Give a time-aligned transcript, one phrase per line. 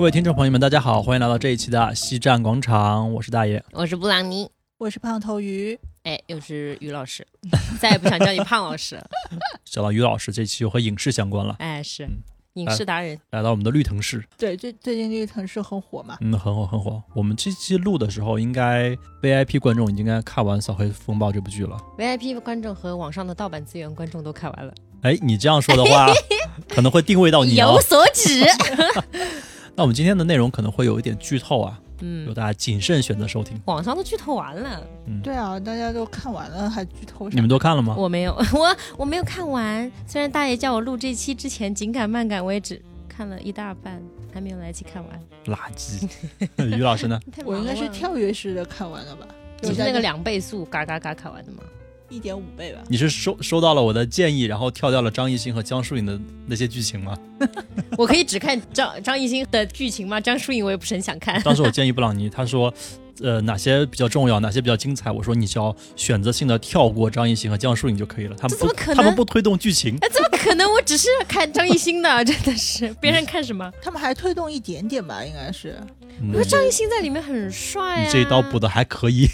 [0.00, 3.62] 各位听众朋友们，大家好，欢迎来到这一期的西站广场，我是大爷。
[3.72, 7.26] 我是布朗尼，我是胖头鱼，哎，又是于老师，
[7.78, 9.06] 再也不想叫你胖老师了。
[9.62, 12.22] 讲到于老师，这期又和影视相关了，哎，是嗯
[12.54, 17.02] 影视达人，来到我们的绿藤市，对，最最近绿藤市很火嘛，嗯，很火很火。
[17.14, 21.76] 我们这期录的时候，应该 VIP 观众已经应该看完《扫黑风暴》这部剧了。
[21.98, 26.06] VIP 观众和网上的盗版资源观众都看完了，哎，你这样说的话，
[26.70, 27.80] 可能会定位到你哦有。
[27.82, 28.46] 所指。
[29.80, 33.58] 那我们今天的内容可能会有一点剧透啊，嗯，有，大家谨慎选择收听。
[33.64, 37.34] 网上都剧透完了，嗯对啊，大家都看完了还剧透啥？
[37.34, 37.94] 你们都看了吗？
[37.96, 39.90] 我没有， 我我没有看完。
[40.06, 44.02] 虽然大爷叫我录这期之前紧赶慢赶，我也只看了一大半，
[44.34, 45.18] 还没有来得及看完。
[45.46, 46.06] 垃圾。
[46.62, 47.18] 于老师呢？
[47.46, 49.26] 我应该是，跳跃式的看完了吧？
[49.62, 51.62] 就是那个两倍速嘎嘎嘎看完的吗？
[52.10, 52.80] 一点五倍吧？
[52.88, 57.16] 你是收收到了我的建议，然后跳掉了张艺兴和江疏影的那些剧情吗？
[57.96, 60.20] 我可以只看张张艺兴的剧情吗？
[60.20, 61.40] 张疏影我也不是很想看。
[61.44, 62.72] 当时我建议布朗尼，他说，
[63.22, 69.96] 呃，哪些比较重要，哪些比较精彩，我说你只要选择性的跳过张艺兴和江疏影就可以了，他们不怎么可能他们不推动剧情。
[70.00, 70.70] 哎，怎么可能？
[70.72, 73.70] 我只是看张艺兴的， 真的是别人看什么？
[73.82, 75.76] 他们还推动一点点吧，应该是。
[76.22, 79.26] 嗯我说张艺兴在里面很帅啊，你这一刀补的还可以，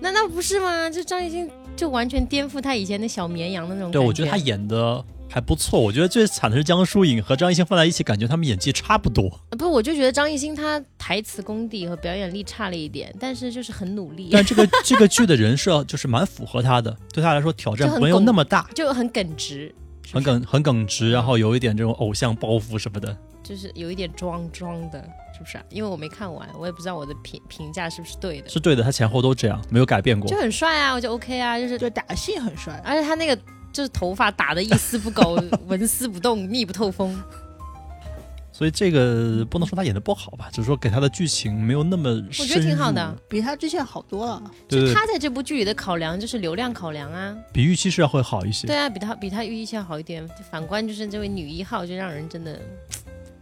[0.00, 0.88] 难道不是吗？
[0.88, 5.80] 就张艺兴就完全颠覆他以前的小绵羊的那种对感我觉得他演的还不错。
[5.80, 19.74] 我觉得最惨的是江疏影和张艺兴放在一起，感觉他们演技差不多，呃不，我就觉得张艺兴他台词功底和表演力差了一点，但是就是很努力，但这个 这个剧的人设就是蛮符合他的，对他来说挑战没有那么大，就很耿直，
[20.12, 23.16] 很耿很耿直，然后有一点这种偶像包袱什么的。
[23.42, 25.06] 就是有一点装装的，
[25.36, 25.64] 是不是、啊？
[25.68, 28.48] 因为我没看完，我也不知道我的评评价是不是对的。
[28.48, 30.36] 是对的，他前后都这样，没有改变过就。
[30.36, 33.36] 很帅啊，我就 OK 啊，就是就打戏很帅，而且他那个
[33.72, 35.36] 就是头发打的一丝不苟，
[35.66, 37.20] 纹丝不动，密不透风。
[38.52, 42.08] 所以这个不能说他演的不好吧，只是说给他的剧情没有那么
[42.38, 43.16] 我觉得挺好的。
[43.28, 44.40] 比他之前好多了。
[44.68, 48.68] 对对对，就他在这部剧里的考量就是流量考量啊，比预期是要会好一些。
[48.68, 50.24] 对啊，比他比他预期要好一点。
[50.52, 52.60] 反观就是这位女一号，就让人真的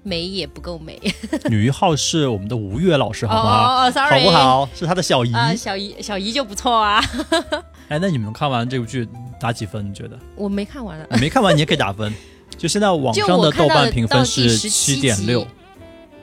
[0.03, 1.01] 美也不够美，
[1.49, 4.69] 女一号是我们的吴越老师，好不好？，sorry，好不好？
[4.75, 5.33] 是他的小姨。
[5.33, 7.01] 啊、小姨小姨就不错啊，
[7.89, 9.09] 哎，那你们看完这部剧
[9.41, 9.89] 打几分？
[9.89, 10.19] 你觉得？
[10.37, 11.07] 我没看完了。
[11.21, 12.13] 没看完你也可以打分。
[12.59, 15.47] 就现在网上的豆瓣评分是七点六，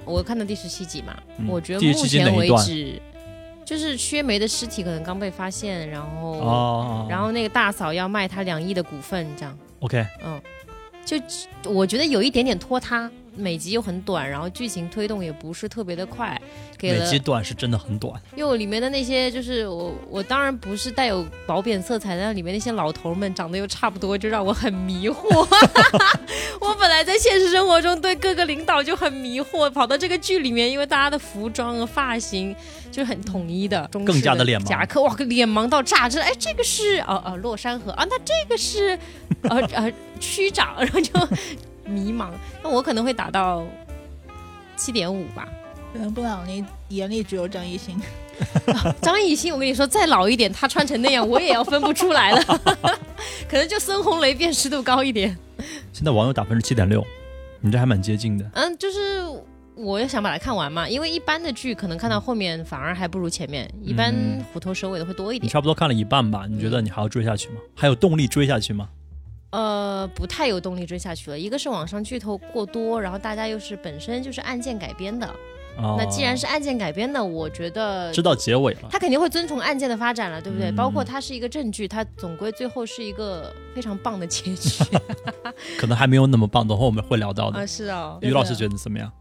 [0.06, 3.02] 我看到第十七集嘛，嗯我觉得目第十七集哪前为一段止，
[3.66, 9.58] 就是薛梅的尸体可能刚被发现，然后、哦，然后那个大嫂要卖他两亿的股份，这样。
[9.80, 10.40] OK，嗯，
[11.04, 11.18] 就
[11.70, 16.40] 我觉得有一点点拖沓，每集又很短，然后剧情推动也不是特别的快，
[16.78, 18.14] 给了每集短是真的很短。
[18.36, 25.48] 因为我里面的那些就是我我当然不是带有褒贬色彩，但里面那些老头们长得又差不多，就让我很迷惑。
[26.60, 32.56] 我本来在现实生活中对各个领导就很迷惑，跑到这个剧里面，因为大家的服装和发型
[32.92, 36.10] 就是很统一的，更加的脸盲夹克，哇，脸盲到炸！
[36.10, 38.98] 这哎，这个是哦哦洛山河啊，那这个是
[39.44, 41.14] 呃呃区长，然后就
[41.90, 42.30] 迷茫。
[42.64, 43.66] 那我可能会打到
[44.76, 45.48] 七点五吧。
[45.92, 48.00] 可能布朗尼眼里只有张艺兴，
[49.02, 52.42] 张艺兴，我跟你说，再老一点，他穿成那样，我也要分不出来了。
[53.50, 55.36] 可能就孙红雷辨识度高一点。
[55.92, 57.04] 现在网友打分是七点六，
[57.60, 58.48] 你这还蛮接近的。
[58.54, 59.24] 嗯，就是
[59.74, 65.52] 我也想把它看完嘛，因为一般的剧可能看到后面反而还不如前面，一般嗯虎头蛇尾的会多一你点。
[65.52, 66.46] 差不多看了一半吧？
[66.48, 67.56] 你觉得你还要追下去吗？
[67.76, 68.88] 还有动力追下去吗？
[69.52, 71.40] 呃，不太有动力追下去了。
[71.40, 75.28] 一个是网上剧透过多，然后大家又是本身就是案件改编的。
[75.78, 80.70] 哦，那既然是案件改编的，我觉得知道结尾了，他肯定会遵从案件的发展了，对不对？
[80.70, 84.84] 嗯包括它是一个证据，它总归最后是一个非常棒的结局。
[85.80, 87.66] 可能还没有那么棒，等会我们会聊到的 啊，。
[87.66, 89.12] 是哦，于老师觉得怎么样？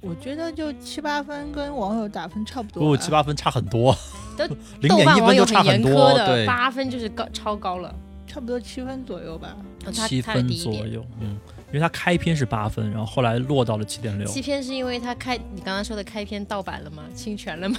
[0.00, 2.96] 我觉得就七八分，跟网友打分差不多。
[2.96, 3.94] 七八分差很多
[4.36, 4.44] 都，
[4.80, 5.90] 零豆点一分就瓣网友很差很多。
[5.90, 7.94] 严苛的，对，八分就是高超高了。
[8.34, 9.56] 差不多七分左右吧。
[9.92, 11.38] 七分左右，嗯，
[11.68, 14.26] 因为它开篇是八分，然后后来落到了七点六。
[14.26, 17.04] 七篇是因为它开你刚刚说的开篇盗版了吗？
[17.14, 17.78] 侵权了吗？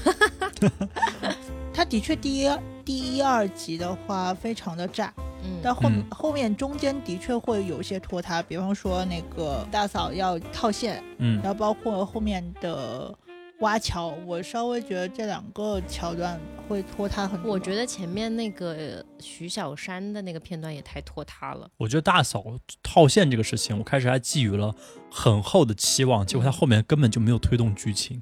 [1.74, 2.50] 它的确第一
[2.86, 5.13] 第一二集的话非常的炸，
[5.44, 13.13] 嗯，但后、嗯后面中间的确会有一些拖沓，比方说那个大嫂要套现，嗯然后包括后面的
[13.60, 16.38] 挖桥，我稍微觉得这两个桥段
[16.68, 17.52] 会拖沓很多。
[17.52, 21.69] 我觉得前面那个徐小山的那个片段也太拖沓了。
[21.78, 22.44] 我觉得大嫂
[22.84, 24.75] 套现这个事情，我开始还寄予了
[25.10, 28.22] 很厚的期望，结果他后面根本就没有推动剧情。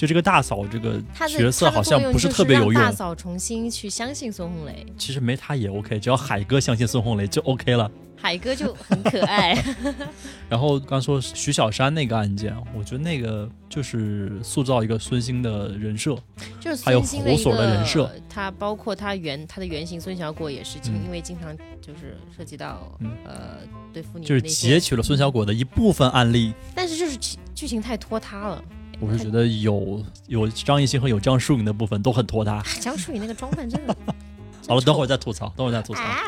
[0.00, 0.98] 就这个大嫂这个
[1.28, 7.90] 角色好像不是特别有用让大，嫂重新去相信孙红雷，其实没他也 OK，只要海哥相信孙红雷就 OK 了。
[8.16, 9.62] 海哥就很可爱。
[10.48, 16.16] 然后刚说徐小山那个案件，我觉得那个就是塑造一个孙兴的人设，
[16.58, 23.58] 就是还有孙兴的一侯所的人设，他包括他原他的原型孙小果也是经、嗯因为经常就是涉及到、嗯呃
[23.92, 26.54] 对妇女就是截取了孙小果的一部分案例。
[26.74, 28.64] 但是就是剧剧情太拖沓了。
[29.00, 32.62] 我是觉得有有张艺兴和有张疏影的部分都很拖沓。
[32.80, 33.96] 江疏影那个装扮真的
[34.68, 36.00] 好了，等会儿再吐槽，等会儿再吐槽。
[36.02, 36.20] 啊，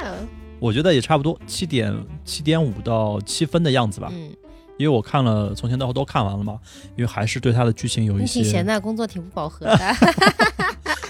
[0.58, 4.30] 我觉得也差不多七点七点五到七分的样子吧，嗯，
[4.78, 6.58] 因为我看了从前到后都看完了嘛，
[6.96, 9.78] 因为还是对他的剧情有一你挺闲工作挺不饱和的。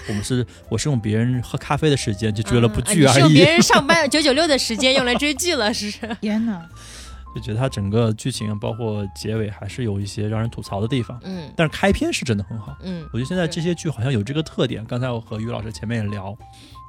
[0.09, 6.17] 我们是我是用别人喝咖啡的时间去追了部啊剧而已，用别人上班九九六的时间用来追剧了，是不是？
[6.19, 6.69] 天哪，
[7.35, 12.75] 就觉得它整个剧情包括结尾还是有一些让人吐槽的地方，嗯但是开篇是真的很好。
[12.81, 14.83] 嗯我觉得现在这些剧好像有这个特点。
[14.85, 16.37] 刚才我和于老师前面也聊，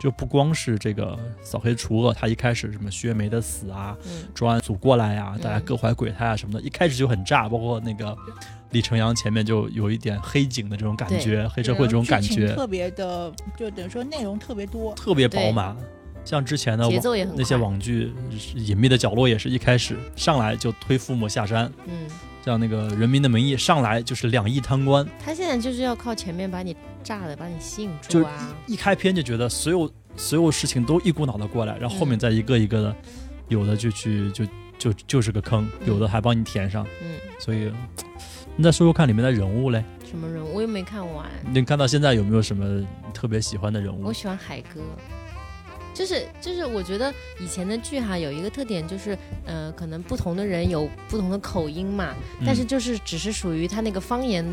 [0.00, 7.48] 就不光是这个扫黑除恶，他一开始什么薛梅的死啊，嗯专案组过来呀、嗯大家各怀鬼胎啊什么的，一开始就很炸。
[7.48, 8.16] 包括那个
[8.70, 14.94] 李成阳前面就有一点黑警的这种感觉，黑社会这种感觉，特别的，就等于说内容特别多。
[14.94, 15.76] 特别饱满。
[16.24, 18.12] 像之前的节网奏也很那些网剧
[18.56, 22.08] 《隐秘的角落》也是一开始上来就推父母下山，嗯，
[22.44, 28.56] 像那个《人民的名义》上来就是两亿贪官，他现在就是要靠前面把你炸的，把你吸引住啊。
[28.66, 32.96] 一开篇就觉得所有所有事情都一股脑的过来，然后后面嗯再一个一个的，
[33.48, 34.44] 有的就去就
[34.78, 37.70] 就就是个坑，嗯有的还帮你填上，嗯，所以
[38.56, 41.26] 你再说说看里面的人物嘞，什么人物我又没看完。
[41.52, 44.12] 你看到现在有没有什么特别喜欢的人物我？
[44.12, 44.80] 喜欢海哥，
[45.94, 52.12] 就是就是，我觉得以前的剧哈有一个特点就是，呃，可能不同的人有不同的口音嘛，
[52.44, 54.44] 但是嗯就是只是属于他那个方言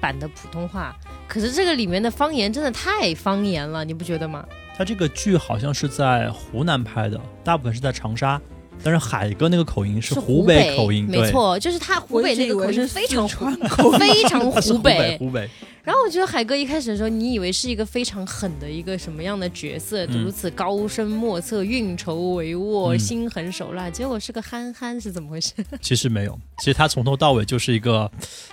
[0.00, 0.94] 版的普通话。
[1.26, 4.46] 可是这个里面的方言真的太方言了，你不觉得吗？
[4.76, 8.40] 他这个剧好像是在湖南拍的，大部分是在长沙，
[8.82, 15.16] 但是海哥那个口音是湖北口音，没错，就是他湖北那个口音非常非常 湖北。
[15.18, 15.48] 湖北，
[15.84, 25.52] 然后我觉得海哥一开始的时候，你以为是一个非常狠的一个什么样的角色，嗯如此高深莫测、运筹帷幄、嗯心狠手辣，结果是个憨憨，是怎么回事？
[25.82, 28.10] 其实没有，其实他从头到尾就是一个，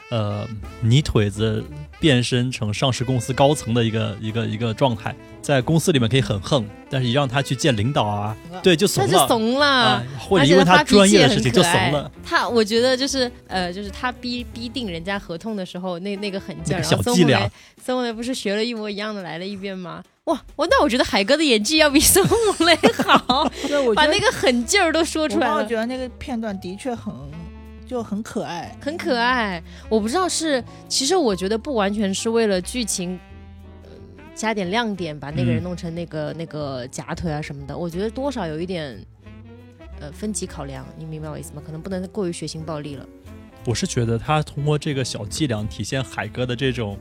[0.09, 0.47] 呃，
[0.81, 1.63] 泥腿子
[2.00, 9.65] 变身成上市公司高层的一个一个一个状态，在公司里面可以很横，但是一让他去见领导啊，对，就怂了他了，就怂了。
[9.67, 12.11] 啊，或者因为他专业的事情就怂了。
[12.25, 17.51] 他我觉得就是呃，就是他逼逼定人家合同的时候，那那个狠劲儿，那个然后孙红雷小伎俩，
[17.85, 20.01] 孙红雷不是学了一模一样的来了一遍吗？
[20.25, 25.75] 哇，我那我觉得海哥的演技要比孙红雷好， 对，我把那个狠劲儿都说出来了我觉。
[25.75, 27.13] 得那个片段的确很
[27.89, 28.77] 就很可爱。
[28.80, 29.62] 很可爱。
[29.89, 33.19] 我不知道是，其实我觉得不完全是为了剧情，
[33.83, 33.89] 呃，
[34.36, 37.75] 加点亮点，把那个人嗯弄成那个、那个假腿啊什么的。
[37.75, 38.95] 我觉得多少有一点，
[40.00, 41.63] 呃，分级考量，你明白我意思吗？
[41.65, 43.03] 可能不能过于血腥暴力了。
[43.65, 46.97] 我是觉得他通过这个小伎俩体现海哥的这种，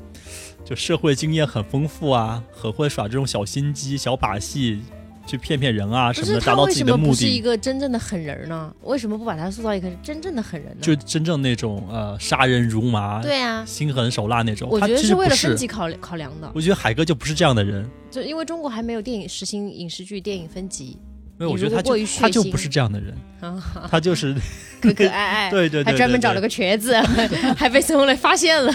[0.65, 4.83] 就社会经验很丰富啊，很会耍这种小心机、小把戏，
[5.29, 7.41] 去骗骗人啊什么的，他达到自己的目为什么不是一。
[7.41, 8.75] 个真正的狠人呢？
[8.83, 10.79] 为什么不把他塑造一个真正的狠人呢？
[10.81, 14.69] 就真正那种呃杀人如麻、对啊，心狠手辣那种。
[14.71, 20.99] 我觉得他其实不为了分级考考量的，我觉得海哥就不是这样的人，就因为中国还没有电影实行影视剧电影分级，
[21.37, 24.35] 没有我觉得他就他就不是这样的人，啊，他就是
[24.81, 26.95] 可可爱爱， 对对对，还专门找了个瘸子，
[27.57, 28.75] 还被孙红雷发现了。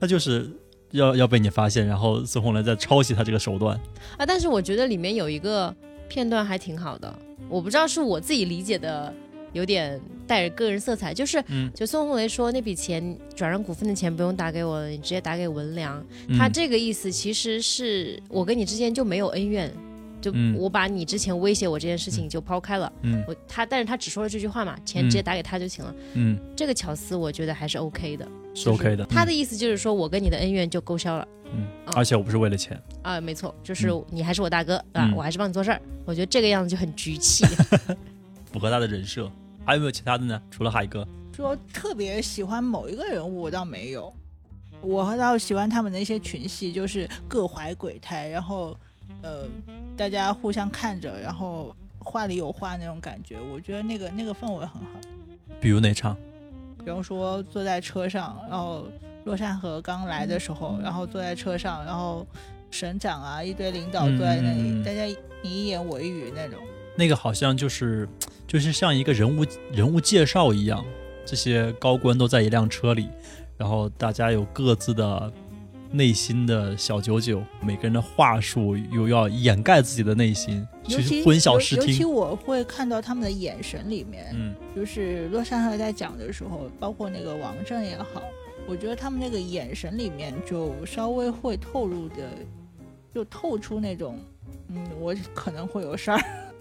[0.00, 0.50] 他就是
[0.92, 3.78] 要要被你发现，然后孙红雷在抄袭他这个手段。
[4.16, 5.74] 啊，但是我觉得里面有一个
[6.08, 7.12] 片段还挺好的，
[7.48, 9.12] 我不知道是我自己理解的
[9.52, 16.04] 有点带着个人色彩，就是嗯，就孙红雷说那笔钱转让股份的钱不用打给我了，你直接打给文良。
[16.28, 19.72] 嗯他这个意思其实是我跟你之间就没有恩怨，
[20.20, 22.92] 就嗯我把你之前威胁我这件事情就抛开了。
[23.02, 25.94] 嗯我他，但是他只说了这句话嘛，钱直接打给他就行了。
[26.14, 29.04] 嗯这个巧思我觉得还是 OK 的，是 OK 的。
[29.06, 31.26] 他的意思就是说我跟你的恩怨就勾销了。
[31.52, 35.80] 嗯，嗯而且我不是为了钱，啊，没错，就是嗯你还是我大哥，啊，嗯我还是帮你做事儿。
[36.04, 37.44] 我觉得这个样子就很局气。
[38.52, 39.30] 符合他的人设。
[39.64, 40.40] 还有没有其他的呢？
[40.50, 44.12] 除了海哥，说特别喜欢某一个人物，我倒没有。
[44.80, 48.74] 我倒喜欢他们的一些群戏，就是各怀鬼胎，然后
[49.22, 49.44] 呃，
[49.96, 53.36] 大家互相看着，然后话里有话那种感觉。
[53.52, 55.00] 我觉得那个那个氛围很好。
[55.60, 56.16] 比如哪场？
[56.84, 58.86] 比方说坐在车上，然后
[59.24, 62.26] 洛山河刚来的时候，然后坐在车上，然后
[62.70, 65.04] 省长啊一堆领导坐在那里，大家
[65.42, 66.58] 你一言我一语那种。
[66.96, 68.08] 那个好像就是
[68.46, 70.82] 就是像一个人物人物介绍一样，
[71.26, 73.08] 这些高官都在一辆车里，
[73.58, 75.30] 然后大家有各自的
[75.92, 82.04] 内心的小九九，每个人的话术又要掩盖自己的内心，尤其去混淆视听尤其。
[82.04, 88.22] 我会看到他们的眼神里面，嗯，就是洛杉矶在讲的时候，包括那个王震也好，
[88.68, 92.28] 我觉得他们那个眼神里面就稍微会透露的，
[93.12, 94.16] 就透出那种，
[94.68, 96.20] 嗯，我可能会有事儿。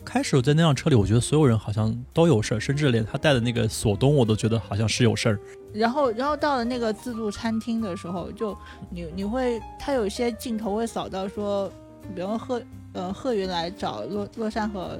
[0.09, 5.39] 开始我在那辆车里，我觉得所有人好像都有事儿，甚至连他带的那个锁东，我都觉得好像是有事儿。
[5.71, 8.57] 然后，然后到了那个自助餐厅的时候，就
[8.89, 11.71] 你你会，他有些镜头会扫到说，
[12.15, 12.59] 比如贺
[12.93, 14.97] 呃贺云来找洛洛山河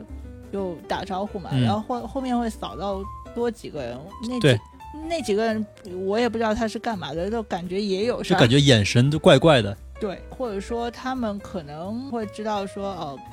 [0.53, 3.01] 就打招呼嘛，嗯然后后后面会扫到
[3.33, 3.99] 多几个人，
[4.29, 4.59] 那对几
[5.09, 5.65] 那几个人
[6.05, 9.75] 我也不知道他是干嘛的，就感觉也有事儿，就感觉眼神都怪怪的。
[9.99, 13.23] 对，或者说他们可能会知道说哦，嗯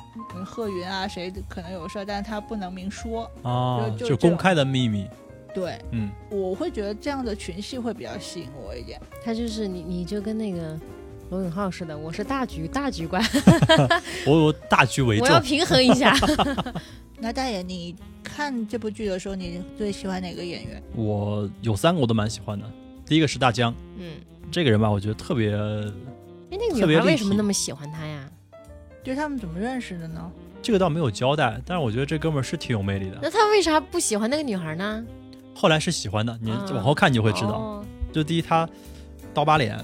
[0.45, 5.07] 贺云啊谁可能有事儿，但是他不能明说，啊，就就就公开的秘密。
[5.53, 9.01] 对嗯，我会觉得这样的群戏会比较吸引我一点。
[9.23, 10.77] 他就是你，你就跟那个
[11.31, 13.23] 罗永浩似的，我是大局大局观，
[14.27, 15.25] 我我大局为重。
[15.27, 16.15] 我要平衡一下。
[17.19, 20.83] 那大爷，你看这部剧的时候，你最喜欢哪个演员？
[20.95, 22.65] 我有三个我都蛮喜欢的。
[23.07, 24.11] 第一个是大江，嗯，
[24.51, 28.16] 这个人吧，我觉得特别哎，那个特别立女孩为什么那么喜欢他呀？
[29.07, 30.29] 就是他们怎么认识的呢？
[30.61, 33.17] 这个倒没有交代，但是我觉得这哥们儿是挺有魅力的。
[33.21, 35.01] 那他为啥不喜欢那个女孩呢？
[35.55, 37.51] 后来是喜欢的，你啊往后看你就会知道。
[37.53, 38.67] 哦就第一，他
[39.33, 39.79] 刀疤脸，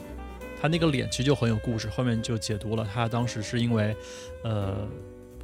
[0.61, 1.87] 他那个脸其实就很有故事。
[1.87, 3.95] 后面就解读了，他当时是因为，
[4.43, 4.75] 呃，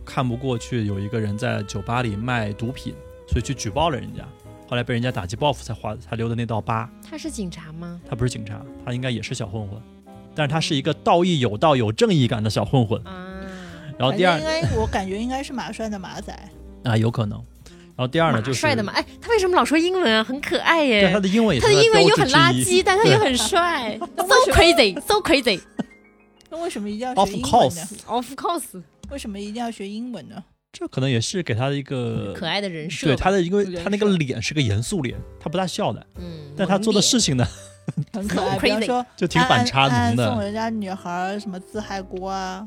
[0.04, 2.94] 看不过去有一个人在酒吧里卖毒品，
[3.30, 4.28] 所以去举报了人家。
[4.68, 6.90] 后来被人家打击报复才画才留的那道疤。
[7.10, 8.02] 他是警察吗？
[8.10, 9.82] 他不是警察，他应该也是小混混，
[10.36, 13.02] 但是他是一个道义有道、有正义感的小混混。
[13.06, 13.29] 啊，
[14.00, 16.34] 然后第二应该我感觉应该是马帅的马仔。
[16.86, 17.38] 啊，有可能。
[17.98, 18.94] 然后第二呢，就是帅的嘛。
[18.94, 20.24] 哎，他为什么老说英文啊？
[20.24, 21.02] 很可爱耶。
[21.02, 25.62] 对他的英文也他的英文又很垃圾，但他又很帅， so crazy，so crazy。
[26.50, 30.42] 那为什么一定要学英文呢？Of course，为什么一定要学英文呢？
[30.72, 33.08] 这可能也是给他的一个可爱的人设。
[33.08, 37.46] 对他的，因为他那个脸是个严肃脸，他不大笑的，嗯，但他做的事情呢，
[38.14, 38.56] 很可爱。
[38.56, 40.26] So 比如说，就挺反差的。
[40.26, 42.66] 送人家女孩什么自嗨锅啊，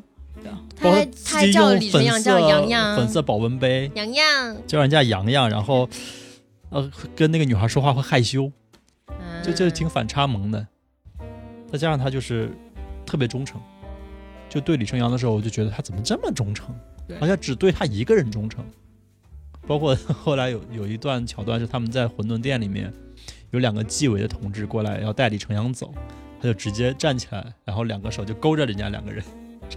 [0.76, 5.88] 他他还叫李晨阳叫色洋洋，粉色保温杯洋洋，叫人家洋洋，然后
[6.70, 8.50] 呃跟那个女孩说话会害羞，
[9.08, 10.66] 嗯就就挺反差萌的。
[11.70, 12.50] 再加上他就是
[13.06, 13.60] 特别忠诚，
[14.48, 16.74] 就对李晨阳的时候，我就觉得他怎么这么忠诚，
[17.18, 18.64] 好像只对他一个人忠诚。
[19.66, 22.92] 包括后来有有一段桥段是他们在馄饨店里面，
[23.52, 25.94] 有两个纪委的同志过来要带李晨阳走，
[26.40, 29.24] 他就直接站起来，然后两个手就勾着人家两个人，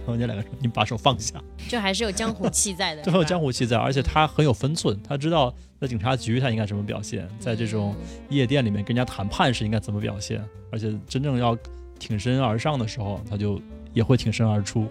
[0.06, 7.94] 然后人家两个说：“你把手放下。”就还是有江湖气在的，最 后是吧江湖气在，而且他很有分寸，他知道在警察局他应该什么表现，在这种
[8.28, 11.56] 夜店里面跟人家谈判是应该怎么表现，而且真正要
[11.98, 13.60] 挺身而上的时候，他就
[13.92, 14.86] 也会挺身而出，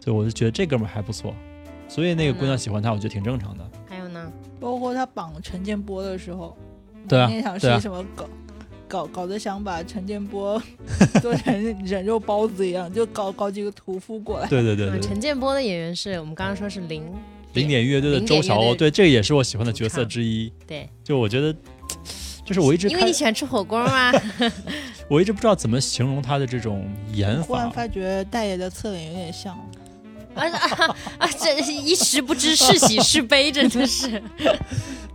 [0.00, 1.34] 所以我就觉得这哥们儿还不错，
[1.88, 3.64] 所以那个姑娘喜欢他，我觉得挺正常的。
[3.64, 6.56] 嗯还有呢，包括他绑陈建波的时候，
[7.08, 7.76] 对啊那场对啊。
[7.76, 8.28] 戏什么搞
[8.88, 10.60] 搞搞得想把陈建波
[11.20, 14.48] 做成人肉包子一样，就搞搞几个屠夫过来。
[14.48, 17.04] 对对对对，嗯陈建波的演员是我们刚刚说是零，
[17.52, 20.50] 零点乐队的周晓鸥，对这个也是我喜欢的角色之一。
[20.66, 21.54] 对，就我觉得，
[22.44, 24.12] 就是我一直因为你，喜欢吃火锅吗？
[25.08, 27.42] 我一直不知道怎么形容他的这种演法。
[27.42, 29.54] 忽然发觉大爷的侧脸有点像，
[30.34, 31.28] 啊啊啊！
[31.38, 34.22] 这一时不知是喜是悲，真的是。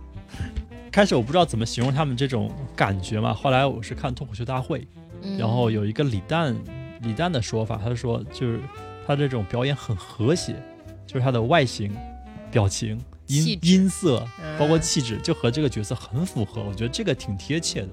[0.94, 4.86] 开始我不知道怎么形容他们这种感觉嘛，后来我是看脱口秀大会，
[5.22, 6.56] 嗯然后有一个李诞，
[7.02, 8.60] 李诞的说法，他说就是
[9.04, 10.54] 他这种表演很和谐，
[11.04, 11.92] 就是他的外形、
[12.48, 12.96] 表情、
[13.26, 14.24] 音音色，
[14.56, 16.62] 包括嗯气质，就和这个角色很符合。
[16.62, 17.88] 我觉得这个挺贴切的。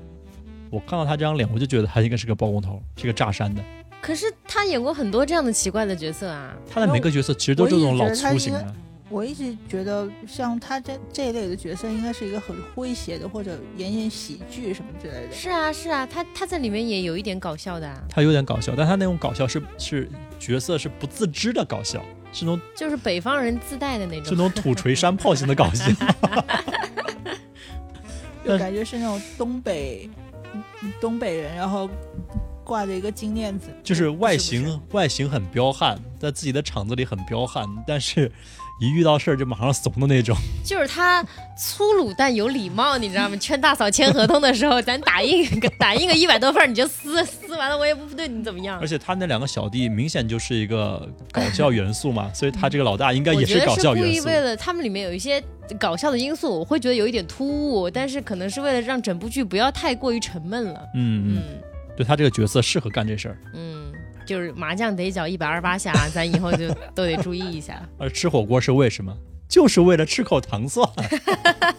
[0.70, 3.64] 我看到他这张脸，我就觉得他应该是个包工头，是个炸山的。
[4.00, 6.56] 可是他演过很多这样的奇怪的角色啊。
[6.70, 8.76] 他的每个角色其实都是这种老粗型的，
[9.12, 15.34] 我一直觉得像他这这一类的角色，应该是一个很诙谐的，或者演演喜剧什么之类的。
[15.34, 22.02] 是啊，是啊，他他在里面也有一点搞笑的、啊，他有点搞笑，但他那种搞笑是是角色是不自知的搞笑，
[22.32, 24.38] 是那种 就是北方人自带的那种是种。
[24.38, 25.86] 那种土锤山炮型的搞笑。
[28.44, 30.10] 就感觉是那种东北
[31.00, 31.88] 东北人，然后
[32.64, 38.32] 挂着一个金链子，就是外形外形很彪悍，在自己的场子里很彪悍，但是
[38.82, 40.36] 一遇到事儿就马上怂的那种。
[40.66, 41.24] 就是他
[41.56, 43.38] 粗鲁但有礼貌，你知道吗？
[43.38, 48.88] 劝大嫂签合同的时候，咱打印个打印个一百多份，你就撕撕完了，我也不对你怎么样而。
[48.88, 54.12] 且他那两个小弟明显就是一个搞笑元素嘛，所以他这个老大应该也是搞笑元素。
[54.12, 55.40] 意为了他们里面有一些
[55.80, 60.82] 搞笑的因素，我会觉得有一点突兀，但是可能是为了让整部剧不要太过于沉闷了。
[60.96, 61.62] 嗯嗯，嗯，
[61.96, 63.38] 对他这个角色适合干这事儿。
[63.54, 63.81] 嗯，
[64.32, 67.86] 就是麻将得搅一百二十八下，咱以后就 都得注意一下。
[67.98, 69.14] 而吃火锅是为什么？
[69.50, 70.88] 就是为了吃口糖蒜。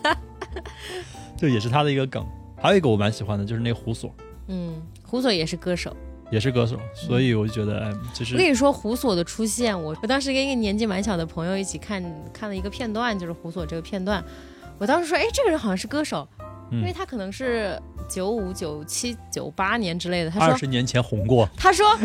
[1.39, 2.27] 就也是他的一个梗。
[2.61, 4.15] 还有一个我蛮喜欢的，就是那个胡索，
[4.49, 5.97] 嗯，胡索也是歌手。
[6.31, 14.23] 也是歌手，所以我就觉得，哎，就是我跟你说，胡索的出现，我我当时跟一个年纪蛮小的朋友一起看看了一个片段，就是胡索这个片段。
[14.79, 16.29] 我当时说，哎，这个人好像是歌手，
[16.73, 20.31] 因为嗯，他可能是九五、九七、九八年之类的。
[20.31, 21.97] 他说，二十年前红过，他说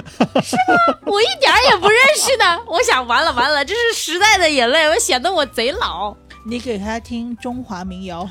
[0.42, 1.00] 是吗？
[1.06, 2.64] 我一点儿也不认识的。
[2.68, 6.16] 我想完了完了，这是时代的眼泪，我显得我贼老。
[6.46, 8.30] 你给他听中华民谣，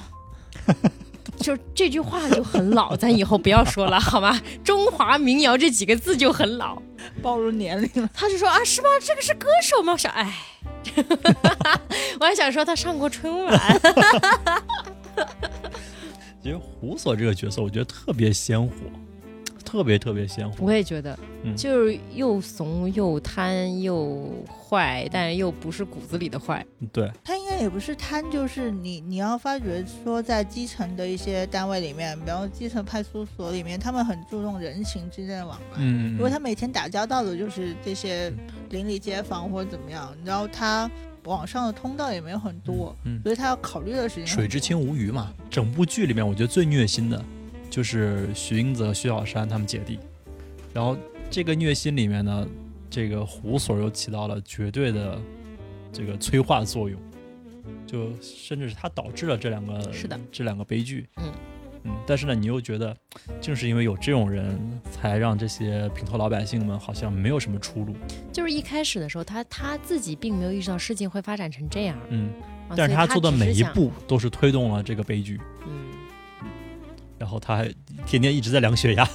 [1.39, 4.41] 就这句话就很老，咱以后不要说了好吗？
[4.65, 6.81] 中华民谣这几个字就很老。
[7.23, 8.09] 暴露年龄了。
[8.15, 8.89] 他就说啊，是吗？
[9.01, 9.93] 这个是歌手吗？
[9.93, 10.33] 我想，哎，
[12.19, 13.81] 我还想说他上过春晚。
[16.47, 18.73] 其实胡索这个角色，我觉得特别鲜活，
[19.65, 20.65] 特别特别鲜活。
[20.65, 26.65] 我也觉得，嗯就是又怂又贪又坏，但又不是骨子里的坏。
[26.93, 35.79] 对，他应该也不是贪，就是你你要发觉说，在基层的一些单位里面，比方说基层派出所里面，他们很注重人情之间的往来。
[35.79, 38.33] 嗯，如果他每天打交道的就是这些
[38.71, 40.89] 邻里街坊或者怎么样，然后他
[41.27, 45.35] 网上的通道也没有很多，嗯，所以他要考虑的事情很多水之清无鱼嘛。
[45.51, 47.23] 整部剧里面，我觉得最虐心的
[47.69, 49.99] 就是徐英泽、徐小山他们姐弟。
[50.73, 50.97] 然后
[51.31, 52.49] 这个虐心里面呢，
[52.89, 55.21] 这个胡所又起到了绝对的
[55.93, 57.01] 这个催化作用，
[57.87, 61.07] 就甚至是他导致了这两个是的这两个悲剧。
[61.17, 61.33] 嗯
[61.87, 62.97] 嗯，但是呢，你又觉得
[63.41, 64.59] 正是因为有这种人，
[64.91, 67.95] 才让这些平头老百姓们好像没有什么出路。
[68.33, 72.31] 就是一开始的时候，他他自己并没有意识到事情会发展成这样，嗯，
[72.69, 75.41] 啊但是他做的每一，步都是推动了这个悲剧。
[75.67, 75.87] 嗯，
[77.19, 77.73] 然后他还
[78.05, 79.09] 天天一直在量血压，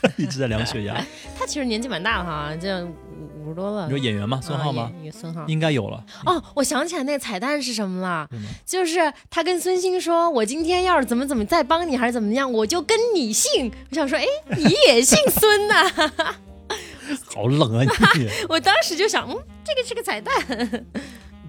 [0.16, 1.04] 一直在量血压。
[1.38, 3.84] 他其实年纪蛮大了哈，这五五十多了。
[3.86, 4.40] 你说演员吗？
[4.42, 4.90] 孙浩吗？
[4.94, 5.10] 啊？
[5.12, 5.44] 孙浩。
[5.46, 6.04] 应该有了。
[6.26, 8.38] 哦，我想起来那个彩蛋是什么了，是？
[8.66, 14.24] 就是他跟孙兴说：“我今天要是怎么怎么再帮你，还是怎么样，我就跟你姓。”我想说，哎，
[14.56, 15.90] 你也姓孙呐、
[17.34, 17.84] 好冷啊
[18.16, 18.28] 你！
[18.48, 20.34] 我当时就想，嗯，这个是个彩蛋。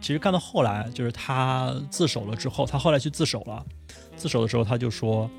[0.01, 3.63] 其实看到后来，就是他自首了之后，他后来去自首了。
[4.15, 5.29] 自首的时候，他就说，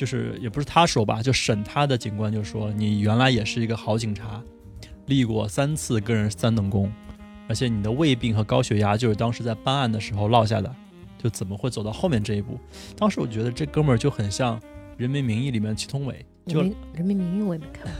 [0.00, 4.42] 就是也不是他说吧，就审他的警官就说，你原来也是一个好警察，
[5.08, 6.90] 立过三次个人三等功，
[7.46, 10.74] 而且你的胃病和高血压就是当时在办案的时候落下的，
[11.18, 12.58] 就怎么会走到后面这一步？
[12.96, 14.58] 当时我觉得这哥们儿就很像
[14.96, 16.62] 《人民名义》里面祁同伟， 就
[16.94, 17.92] 人民名义我也没看，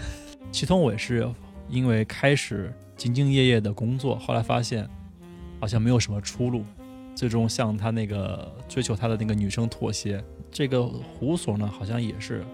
[0.50, 1.30] 祁同伟是
[1.68, 4.88] 因为开始兢兢业业的工作，后来发现
[5.60, 6.64] 好像没有什么出路，
[7.14, 10.24] 最终向他那个追求他的那个女生妥协。
[10.52, 12.44] 这个胡所呢，好像也是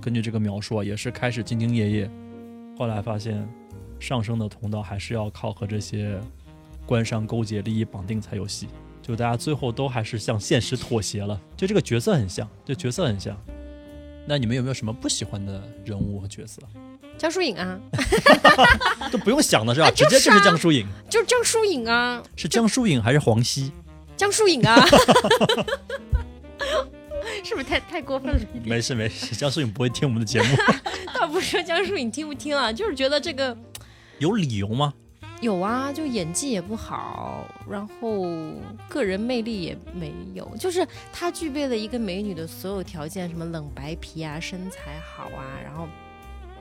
[0.00, 2.10] 根据这个描述啊，也是开始兢兢业业，
[2.76, 3.48] 后来发现
[4.00, 6.20] 上升的通道还是要靠和这些
[6.84, 8.68] 官商勾结、利益绑定才有戏。
[9.00, 13.36] 就大家最后都还是向现实妥协了，就这个角色很像，就角色很像。
[14.26, 16.62] 那你们有没有什么不喜欢的人物和角色？
[17.16, 17.78] 江疏影啊，
[19.12, 19.86] 都不用想了是吧？
[19.86, 23.70] 啊直接就是江疏影，就是江疏影啊，是江疏影还是黄西？
[24.16, 24.84] 江疏影啊，
[27.44, 28.62] 是不是太太过分了一点？
[28.68, 30.56] 没事没事，江疏影不会听我们的节目。
[31.18, 33.56] 倒不是说江疏影听不听啊，就是觉得这个
[34.18, 34.92] 有理由吗？
[35.40, 38.24] 有啊，就演技也不好，然后
[38.88, 45.86] 个人魅力也没有，就是她具备了一个美女的所有条件，什么冷白皮啊，身材好啊，然后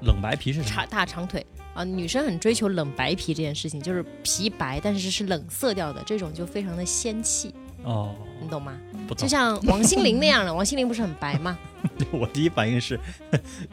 [0.01, 0.87] 冷白皮是什么长？
[0.87, 7.53] 大长腿啊，女生很追求冷白皮这件事情，就是皮白，但是是冷色调的，这种就非常的仙气，
[7.83, 8.73] 哦，你懂吗？
[9.07, 9.27] 不懂就。
[9.27, 11.57] 像王心凌那样的， 王心凌不是很白吗？
[12.11, 12.99] 我第一反应是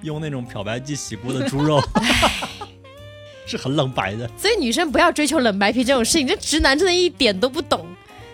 [0.02, 1.80] 用那种漂白剂洗过的猪肉，
[3.46, 4.28] 是很冷白的。
[4.36, 7.86] 所以女生不要追求冷白皮这种事情，这直男真的一点都不懂。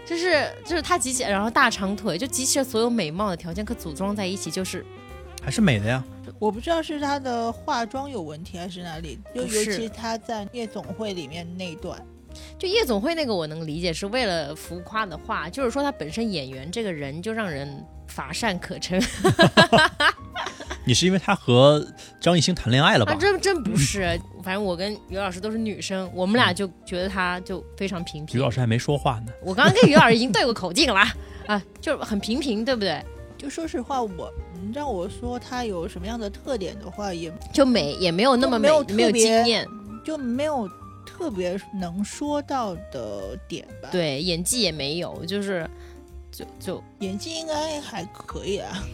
[0.07, 4.87] 就是就是他集齐，然后大长腿，就集齐了所有美貌的条件，可组装在一起就是
[5.43, 6.03] 还是美的呀。
[6.39, 12.01] 我不知道是他的化妆有问题还是哪里，就尤其他在夜总会里面那一段，
[12.59, 19.03] 就夜总会那个我能理解，是为了浮夸的话，就是说他本身演员这个人就让人乏善可陈。
[20.89, 21.85] 你是因为他和
[22.21, 23.19] 张艺兴谈恋爱了啊，吧？
[23.19, 28.49] 真真不是，反正我跟于老师都是女生，我们俩就觉得他就非常平平于老。
[28.49, 29.33] 师还没说话呢。
[29.43, 31.01] 我刚刚跟于老师已经对过口径了
[31.47, 33.05] 啊， 就是很平平，对不对？
[33.37, 39.67] 就说实话，我你让我说他有什么样的特点的话，也就美也没有那么美，没有没有特别惊艳，
[40.05, 40.71] 就没有
[41.17, 45.69] 特别能说到的点吧。，对，演技也没有，就是
[46.31, 48.85] 就就演技应该还可以啊。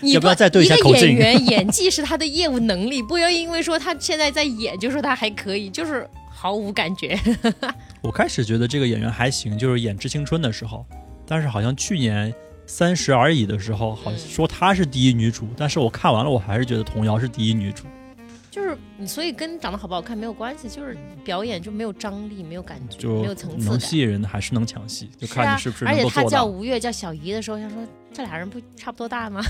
[0.00, 7.18] 你 要不要再对一一个下口径演员演技是他的业务能力，不要因为说他现在在演就说他还可以，就是毫无感觉。
[8.02, 10.84] 我开始觉得这个演员还行，就是演《致青春》的时候，
[11.26, 12.30] 但是好像去年
[12.66, 17.84] 《三十而已》的时候，好像嗯说她是第一女主，但是我看完了，我还是觉得童瑶是第一女主。
[18.50, 23.66] 就是你，所以跟长得好不好看没有关系，就是表演就没有张力，没有感觉，没有层次感。
[23.66, 26.24] 能吸引人的还是能抢戏，就看啊你是不是而且他。
[26.24, 27.78] 叫吴越叫小姨的时候，想说
[28.12, 29.40] 这俩人不差不多大吗？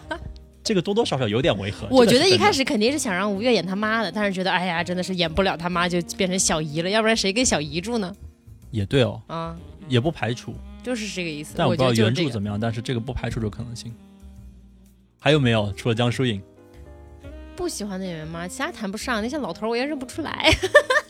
[0.62, 1.86] 这个多多少少有点违和。
[1.90, 8.14] 我觉得一开始肯定是想让吴越演他妈的，但是觉得哎呀，真的是演不了他妈就变成小姨了，要不然谁跟小姨住呢？
[8.70, 9.56] 也对哦，啊，
[9.88, 11.54] 也不排除，就是这个意思。
[11.56, 11.92] 但我不知道。
[11.92, 13.94] 原著怎么样，但是这个不排除这个可能性。
[15.20, 15.72] 还有没有？
[15.74, 16.42] 除了江疏影，
[17.56, 18.46] 不喜欢的演员吗？
[18.48, 20.50] 其他谈不上，那些老头儿我也认不出来，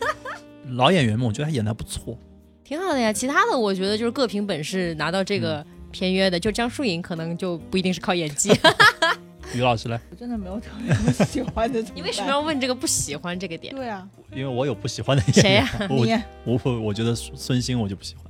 [0.76, 2.18] 老演员们，我觉得他演的还不错。
[2.62, 3.12] 挺好的呀。
[3.12, 8.50] 其他的我觉得就是各凭本事拿到这嗯个片约的，就江疏影可能就不一定是靠演技。
[9.54, 11.80] 于老师来，我真的没有特别不喜欢的。
[11.94, 13.74] 你为什么要问这个不喜欢这个点？
[13.74, 16.12] 对啊，因为我有不喜欢的演谁员，呀、我你
[16.44, 18.24] 我我我觉得孙兴我就不喜欢，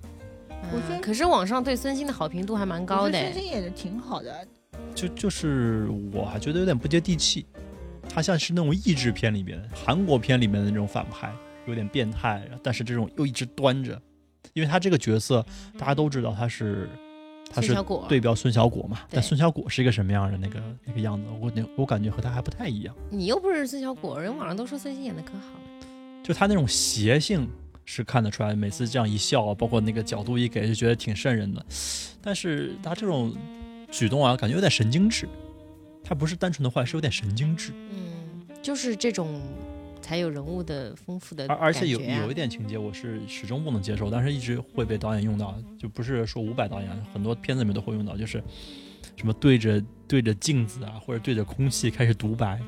[0.72, 4.46] 我觉得嗯可是网上对孙兴的好评度还蛮高的孙兴演的挺好的，
[4.94, 7.46] 就就是我还觉得有点不接地气，
[8.08, 11.32] 他像是那种励志片里面、韩国片里面的那种反派，
[11.66, 14.00] 有点变态，但是这种又一直端着，
[14.52, 15.44] 因为他这个角色
[15.78, 16.88] 大家都知道他是
[17.50, 17.74] 他是
[18.08, 25.86] 对标孙小果嘛，对但孙小果是一个什么样的那个那个样子，我我感觉和他还不太一样，你又不是孙小果，人网上都说孙兴演的可好了。
[26.22, 27.48] 就他那种邪性。
[27.86, 31.62] 是看得出来，每次这样一笑啊，包括那个角度一给，就觉得挺瘆人的。
[32.22, 33.36] 但是他这种
[33.90, 35.28] 举动啊，感觉有点神经质。
[36.04, 37.72] 他不是单纯的坏，是有点神经质。
[37.90, 39.40] 嗯，就是这种
[40.02, 48.42] 才有人物的丰富的而而且有有一点情节我是始终不能接受，但是一直会被导演用到，就不是说伍佰导演，很多片子里面都会用到，就是
[49.16, 52.60] 什么对着对着镜子啊，或者对着空气开始独白。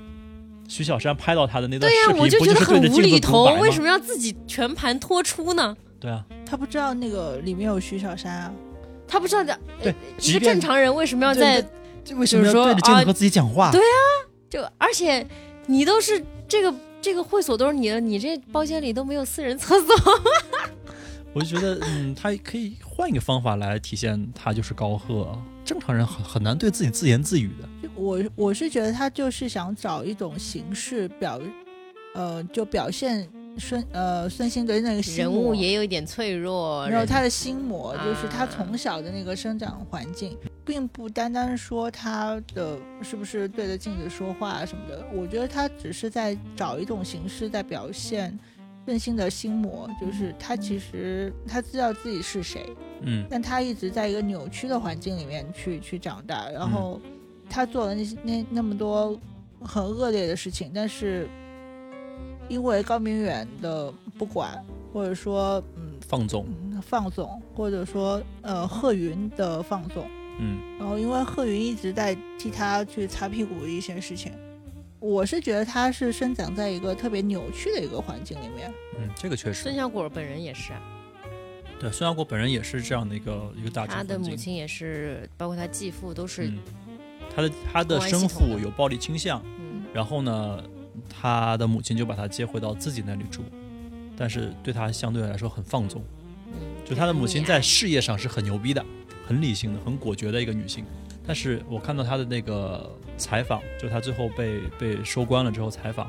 [0.68, 5.77] 徐小山拍到他的那段对呀、视频，我就觉得很无厘头为什么要自己全盘托出呢？
[6.01, 8.53] 对啊，他不知道那个里面有徐小山啊，
[9.07, 11.68] 他不知道的，对呃一个正常人为什么要对在
[12.06, 13.72] 这为什么说啊对着镜子和自己讲话？
[13.72, 13.80] 对
[14.48, 15.26] 就，而且
[15.66, 19.94] 你都是这个这个会所都是你的，你这包间里都没有私人厕所，
[21.34, 27.68] 我就觉得，嗯，他可以换一个方法来体现他就是高贺，正常人很很难对自己自言自语的。
[27.82, 31.40] 就我我是觉得他就是想找一种形式表，
[32.14, 48.37] 呃，就表现孙呃孙兴的那个人物也有一点脆弱，然后他的心魔就是他啊从小的那个生长环境，并不单单说他的是不是对着镜子说话啊什么的，我觉得他只是在找一种形式在表现
[48.85, 52.66] 任性的心魔，就是他其实他知道自己是谁，
[53.02, 53.24] 嗯。
[53.31, 57.00] 但他一直在一个扭曲的环境里面去去长大，然后
[57.48, 59.16] 他做了那些那那么多
[59.61, 61.29] 很恶劣的事情，但是
[62.48, 64.61] 因为高明远的不管，
[64.92, 70.59] 或者说嗯放纵，嗯放纵，或者说呃贺云的放纵，嗯。
[70.79, 74.33] 然后因为贺云一直在替他去擦屁股的一些事情，
[74.99, 78.72] 我是觉得他是生长在一个特别扭曲的一个环境里面。
[78.99, 79.62] 嗯，这个确实。
[79.62, 79.75] 孙。
[79.77, 80.81] 小果本人也是啊，
[81.79, 86.59] 对，孙小果本人也是这样的一个一个大他的母亲也是，包括他继父都是，嗯，
[87.35, 89.85] 他的他的生父有暴力倾向，嗯。
[89.92, 90.62] 然后呢，
[91.09, 93.42] 他的母亲就把他接回到自己那里住，
[94.16, 96.03] 但是对他相对来说很放纵。
[96.46, 98.85] 嗯，就他的母亲在事业上是很牛逼的，
[99.26, 100.84] 很理性的、很果决的一个女性。
[101.26, 106.08] 但是我看到她的那个采访，就她最后被被收官了之后采访，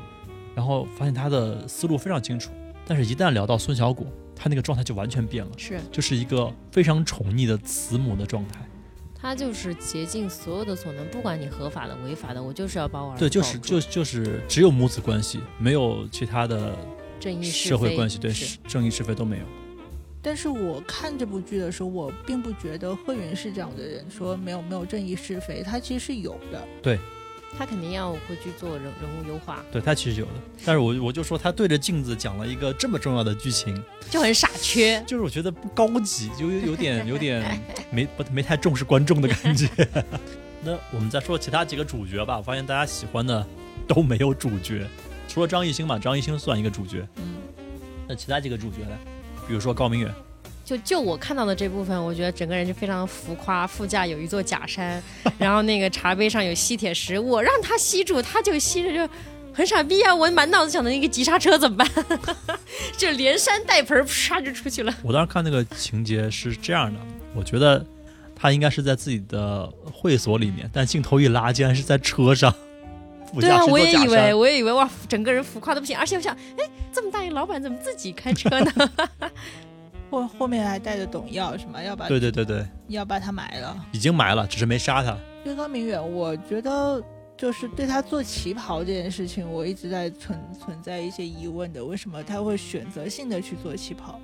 [0.54, 2.52] 然后发现她的思路非常清楚。
[2.86, 8.66] 但是，一旦聊到孙小果，她那个状态就完全变了，是就是一个非常宠溺的慈母的状态。
[9.20, 16.78] 她就是竭尽所有的所能，不管你合法的、违法的，我就是要把我儿子对，就是就就是只有母子关系，没有其他的
[17.18, 19.44] 正义社会关系，对是正义是非都没有。
[20.28, 26.62] 但是我看这部剧的时候，我并不觉得贺云是这样的人，说没有没有正义是非，他其实是有的。
[26.82, 26.98] 对
[27.56, 30.32] 他肯定要会去做人人物优化，对他其实有的，
[30.66, 35.02] 但是我我就说他对着镜子讲了一个这么重要的剧情，就很傻缺。
[35.06, 37.58] 就是我觉得不高级，就有有点有点
[37.90, 39.66] 没不没太重视观众的感觉。
[40.62, 43.46] 那我们再说其他几个主角吧，我发现大家喜欢的
[43.86, 44.86] 都没有主角，
[45.26, 47.08] 除了张艺兴吧，张艺兴算一个主角。
[47.16, 47.36] 嗯，
[48.06, 48.98] 那其他几个主角呢？
[49.48, 50.14] 比如说高明远，
[50.64, 55.02] 就就我看到的这部分，我觉得整个人就非常浮夸，副驾有一座假山，
[55.38, 59.12] 然后那个茶杯上有吸铁石，我让他吸住，他就吸着就。
[59.50, 60.14] 很傻逼啊！
[60.14, 61.88] 我满脑子想的那个急刹车怎么办？
[62.96, 64.94] 就连山带盆儿，啪就出去了。
[65.02, 67.00] 我当时看那个情节是这样的，
[67.34, 67.84] 我觉得
[68.36, 72.54] 他应该是在自己的会所里面，但镜头一拉，竟然是在车上。
[73.32, 75.96] 副对啊，我也以为，我也以为哇，整个人浮夸的不行。
[75.96, 78.72] 而且我想，哎，这么大一个老板怎么自己开车呢？
[80.10, 81.82] 后后面还带着董耀是吗？
[81.82, 83.76] 要把对对对对，要把他埋了。
[83.92, 85.16] 已经埋了，只是没杀他。
[85.44, 87.02] 对高明远，我觉得
[87.36, 91.84] 就是对他做旗袍这件事情，我一直在存存在一些疑问的。
[91.84, 94.18] 为什么他会选择性的去做旗袍？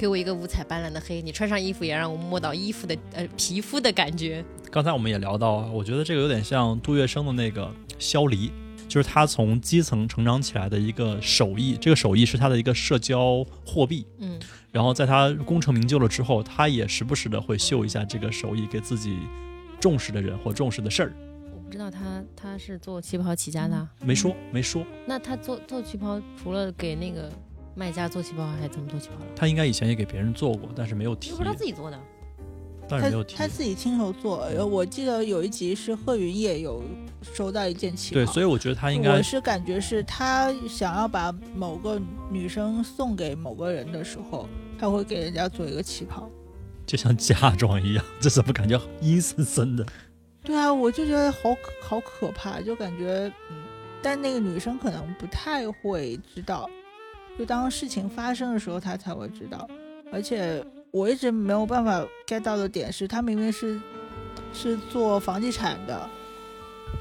[0.00, 4.42] 给我一个五彩斑斓的黑，你穿上衣服也让我摸到衣服的呃皮肤的感觉。
[4.70, 8.50] 刚才我们也聊到，我觉得这个有点像杜月笙的那个萧离，
[8.88, 14.06] 就是他从基层成长起来的一个手艺，这个手艺是他的一个社交货币。
[14.20, 14.40] 嗯，
[14.72, 19.18] 然后在他功成名就了之后，他也时不时的会秀一下这个手艺给自己
[19.78, 21.12] 重视的人或重视的事儿。
[21.52, 27.30] 我不知道他他是做旗袍起家的啊、没说，没说，那他做做旗袍，除了给那个
[27.74, 29.26] 卖家做旗袍，还是怎么做旗袍了？
[29.36, 31.98] 他应该以前也给别人做过，但是没有提又，不是他自己做的。
[32.88, 33.46] 他但是没有提他。
[33.46, 34.40] 自己亲手做。
[34.42, 36.82] 呃我记得有一集是贺云也有
[37.22, 46.28] 收到一件旗袍，对，所以我觉得他应该我是感觉是他想要把某个女生送给某个人的时候，他会给人家做一个旗袍。
[46.84, 49.86] 就像嫁妆一样，这怎么感觉阴森森的？
[50.42, 53.56] 对啊，我就觉得好好可怕，就感觉嗯，
[54.02, 56.68] 但那个女生可能不太会知道，
[57.40, 59.66] 就当事情发生的时候，他才会知道。
[60.12, 63.80] 而且我一直没有办法 get 到的点是，他明明是
[64.52, 66.06] 是做房地产的，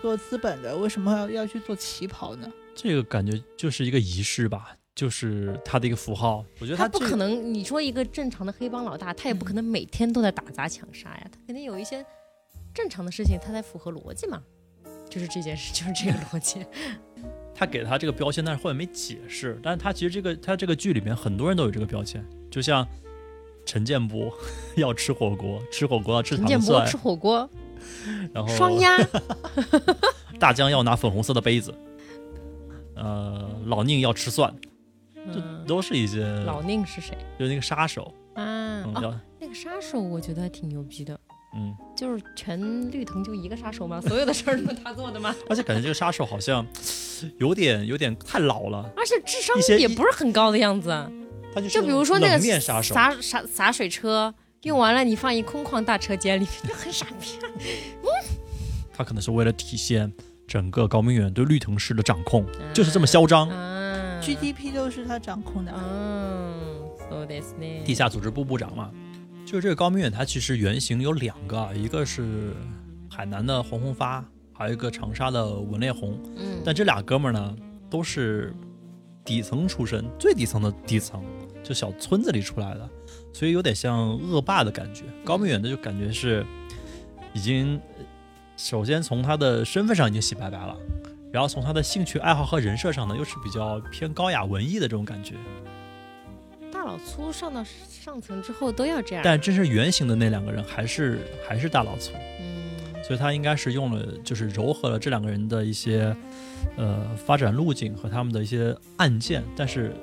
[0.02, 2.50] 做资本的，为什么要要去做旗袍呢？
[2.74, 6.46] 这个感觉就是一个仪式吧，就是他的一个符号。
[6.62, 12.06] 我觉得他不可能，你说一个正常的黑帮老大，他也不可能每天都在打砸抢杀呀，他肯定有一些
[12.74, 14.42] 正常的事情，他才符合逻辑嘛。
[15.10, 16.66] 就是这件事，就是这个逻辑。
[17.60, 19.60] 他给他这个标签，但是后面没解释。
[19.62, 22.88] 但是他其实这个他这个剧里面很多人都有这个标签，就像
[23.66, 24.34] 陈建波
[24.78, 27.50] 要吃火锅，吃火锅要吃陈糖蒜建波吃，火锅，
[28.34, 28.98] 然后双鸭，
[30.40, 31.76] 大江要拿粉红色的杯子，
[32.96, 34.56] 呃，老宁要吃蒜，
[35.14, 38.04] 这嗯，都是一些老宁是谁就那个杀手，
[38.36, 38.84] 啊？
[38.86, 41.19] 嗯，哦，那个杀手我觉得还挺牛逼的。
[42.00, 44.00] 嗯，就是全绿藤就一个杀手吗？
[44.08, 45.36] 所有的事儿都是他做的吗？
[45.50, 46.66] 而且感觉这个杀手好像
[47.38, 50.90] 有点有点太老了，而且智商也不是很高的样子。
[51.54, 57.40] 他就是就比如说那个杀，洒洒洒水车，用完了你放一空旷大车间里面，就很傻逼。
[58.94, 60.12] 他可能是为了体现
[60.48, 63.50] 整个高明远对绿藤市的掌控，就是这么嚣张。
[63.50, 65.74] 啊 GDP 都是他掌控的。
[65.74, 66.54] 嗯
[67.10, 67.66] ，so this 呢？
[67.86, 68.92] 地下组织部部长嘛，
[69.50, 72.54] 就是这个高明远，他其实原型有两个，一个是
[73.10, 76.22] 海南的黄宏发，还有一个长沙的文烈红。
[76.38, 77.56] 嗯，但这俩哥们儿呢，
[77.90, 78.54] 都是
[79.26, 81.24] 底层出身，最底层的底层，
[81.64, 82.88] 就小村子里出来的，
[83.34, 85.02] 所以有点像恶霸的感觉。
[85.26, 86.46] 高明远的就感觉是
[87.34, 87.82] 已经，
[88.56, 90.78] 首先从他的身份上已经洗白白了。
[91.34, 95.34] 然后从他的兴趣爱好和人设上呢，又是比较偏高雅文艺的这种感觉，
[96.80, 99.22] 大老粗上到上层之后都要这样。
[99.22, 106.16] 但真是原型的那两个人还是还是大老粗，嗯，所以他应该是用了就是柔合了这两个人的一些
[106.78, 109.94] 呃发展路径和他们的一些案件，但是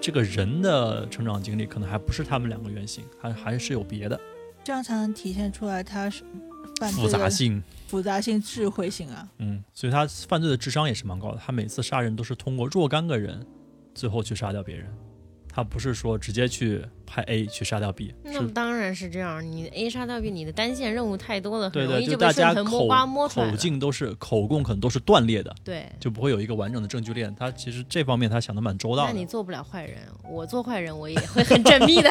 [0.00, 4.18] 这个人的成长经历可能还不是他们两个原型，还还是有别的
[4.64, 6.22] 这样才能体现出来他是
[6.80, 9.28] 犯复杂性，复杂性、智慧性啊。
[9.36, 13.46] 嗯，所以他犯罪的智商也是蛮高的，他每次杀人都是通过若干个人
[13.94, 14.90] 最后去杀掉别人。
[15.56, 19.42] 他不是说直接去派 A 去杀掉 B，是那当然是这样。
[19.42, 23.56] 你 A 杀掉 B，你的单线任务太多了，很容易就大家被顺藤摸口瓜摸出来口了。
[23.56, 27.34] 径都是口供，可能都是断裂的，对，就不会有一个完整的证据链。
[27.34, 29.12] 他其实这方面他想的蛮周到的。
[29.14, 32.10] 那你做不了坏人，我做坏人我也会很缜密的。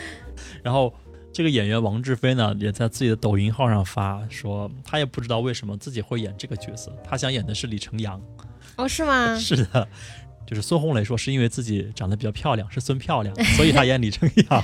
[0.62, 0.92] 然后
[1.32, 8.20] 这个演员王志飞呢，也在自己的抖音号上发说，他也不知道为什么自己会演这个角色，他想演的是李成阳。
[8.76, 9.34] 哦，是吗？
[9.40, 9.88] 是的，
[10.46, 14.62] 就是孙红雷说是因为自己长得比较漂亮，是孙漂亮，所以他演李成阳。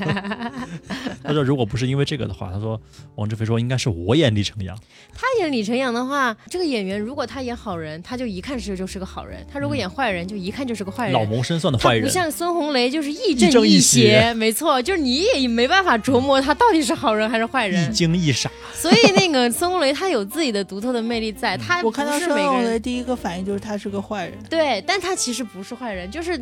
[1.22, 2.80] 他说如果不是因为这个的话，他说
[3.14, 4.76] 王志飞说应该是我演李成阳。
[5.14, 11.12] 他演李成阳的话，这个演员如果他演好人，他就一看是就是个好人；他如果演坏人，就一看就是个坏人。
[11.12, 17.94] 老谋深算的坏人，他不像孙红雷，就是亦亦正亦亦邪没错，就是你也没办法琢磨他到底是好人还是坏人一。
[17.94, 18.50] 惊一傻。
[18.74, 24.38] 所以那个孙红雷他有自己的独特的魅力在，他我看到孙红雷第一个反应就是他是个坏人。
[24.48, 26.40] 对，但他其实不是坏人，就是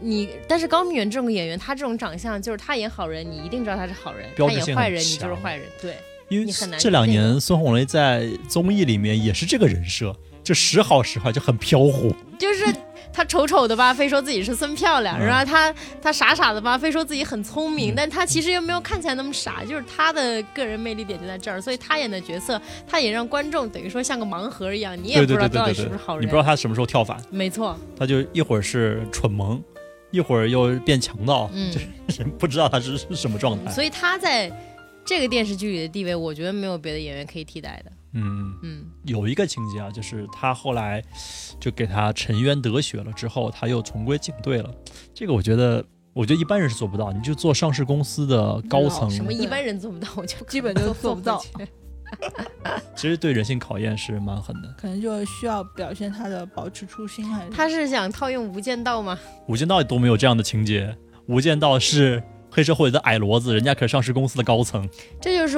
[0.00, 0.30] 你。
[0.46, 5.66] 但是高明远这种演员，他这种长相，就是他演好人，你一定知道他是好人；他演坏人，你就是坏人。
[5.80, 5.96] 对，
[6.28, 12.14] 因为这两年孙红雷在综艺里面也是这个人设，就时好时坏，就很飘忽。
[12.38, 12.66] 就是
[13.18, 15.26] 他丑丑的吧，非说自己是孙漂亮，嗯。
[15.26, 17.94] 然后他他傻傻的吧，非说自己很聪明，嗯。
[17.96, 26.22] 但他其实又没有看起来那么傻，就是他的个人魅力点就在这儿，所以他演的角色，他也让观众等于说像个盲盒一样，你也不知道到底是不是好人。
[26.22, 29.60] 你不知道他什么时候跳反，没错，他就一会儿是蠢萌，
[30.12, 31.72] 一会儿又变强盗，嗯。
[31.72, 31.88] 就是
[32.20, 33.72] 人不知道他是是什么状态。
[33.72, 34.48] 所以他在
[35.04, 37.90] 这个电视剧里的地位，我觉得没有别的演员可以替代的。
[38.20, 41.02] 嗯，嗯，有一个情节啊，就是他后来
[41.60, 44.70] 就给他沉冤得雪了之后，他又重归警队了。
[45.14, 47.12] 这个我觉得，我觉得一般人是做不到。
[47.12, 51.42] 你就做上市公司的高层，什么一般人做不到，我就 基本就做不到
[52.96, 54.74] 其实对人性考验是蛮狠的。
[54.78, 59.18] 可能就需要表现他的保持初心，还是他是想套用《无间道》吗？
[59.46, 64.88] 无间道都没有这样的情节，无间道是黑社会的矮骡子，人家可是上市公司的高层。
[65.20, 65.52] 这就是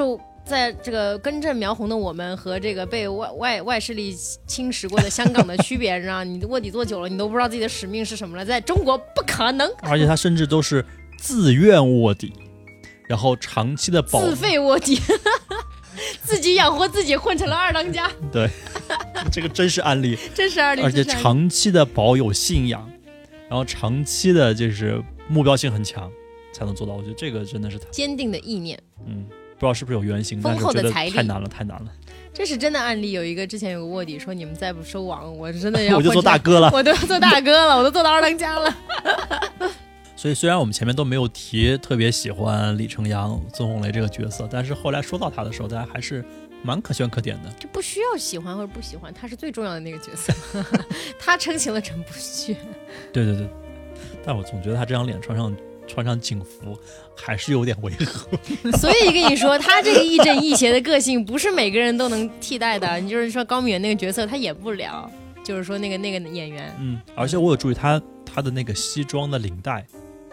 [0.45, 4.13] 在这个根正苗红的我们和这个被外外外势力
[4.45, 6.23] 侵蚀过的香港的区别，你知道？
[6.23, 8.43] 你卧底做久了，你都不知道自己的使命是什么了。
[8.43, 10.85] 在中国不可能而且他甚至都是
[11.17, 12.33] 自愿卧底，
[13.07, 14.99] 然后长期的保自费卧底，
[16.23, 18.49] 自己养活自己，混成了二当家，对，
[19.31, 20.17] 这个真实案例。
[20.33, 20.81] 真实案例。
[20.81, 22.89] 而且长期的保有信仰，
[23.47, 26.11] 然后长期的就是目标性很强，
[26.53, 26.93] 才能做到。
[26.93, 29.25] 我觉得这个真的是他，坚定的意念，嗯，
[29.61, 31.91] 不知道是不是有原型，丰但是觉得厚的财力太难了，太难了。
[32.33, 33.11] 这是真的案例。
[33.11, 36.71] 有一个之前有个卧底说，你们再不收网，我真的要 我就做大哥了。
[36.73, 38.75] 我都要做大哥了，我都做到二当家了。
[40.17, 46.25] 所以虽然我们前面都没有提特别喜欢李成阳、孙红雷这个角色，但是后来说到他的时候，大家还是
[46.63, 47.53] 蛮可圈可点的。
[47.59, 50.33] 这不需要喜欢或者不喜欢，他是最重要的那个角色，
[51.19, 52.57] 他撑起了整部剧。
[53.13, 53.47] 对对对，
[54.25, 55.55] 但我总觉得他这张脸穿上
[55.91, 56.77] 穿上警服
[57.15, 58.29] 还是有点违和。
[58.77, 62.95] 所以跟你说，他这个亦正亦邪的个性，不是每个人都能替代的。
[63.01, 65.11] 你就是说高敏远那个角色，他演不了。
[65.43, 69.83] 就是说那个那个演员，嗯，而且我有注意他他的那个西装的领带，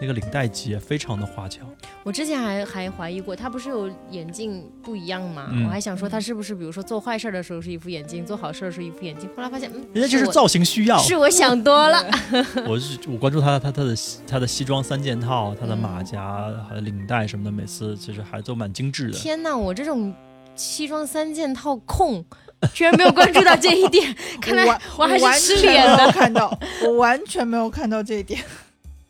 [0.01, 1.61] 那个领带结非常的花俏。
[2.03, 5.49] 我之前还还怀疑过，他不是有眼镜不一样吗？
[5.53, 9.29] 嗯我还想说他是不是，比如说做坏事的时候是一副眼镜，做好事的时候一副眼镜。
[9.37, 10.99] 后来发现，嗯，我人家就是造型需要。
[10.99, 12.05] 是我想多了。
[12.67, 13.95] 我是我关注他他他的
[14.27, 16.21] 他的西装三件套，他的嗯马甲
[16.69, 19.19] 还有领带什么的，每次其实还都蛮精致的。
[19.19, 20.15] 天哪，我这种
[20.55, 22.25] 西装三件套控，
[22.73, 24.65] 居然没有关注到这一点， 看来
[24.97, 26.13] 我还是完吃脸全没有的。
[26.13, 28.41] 看到，我完全没有看到这一点。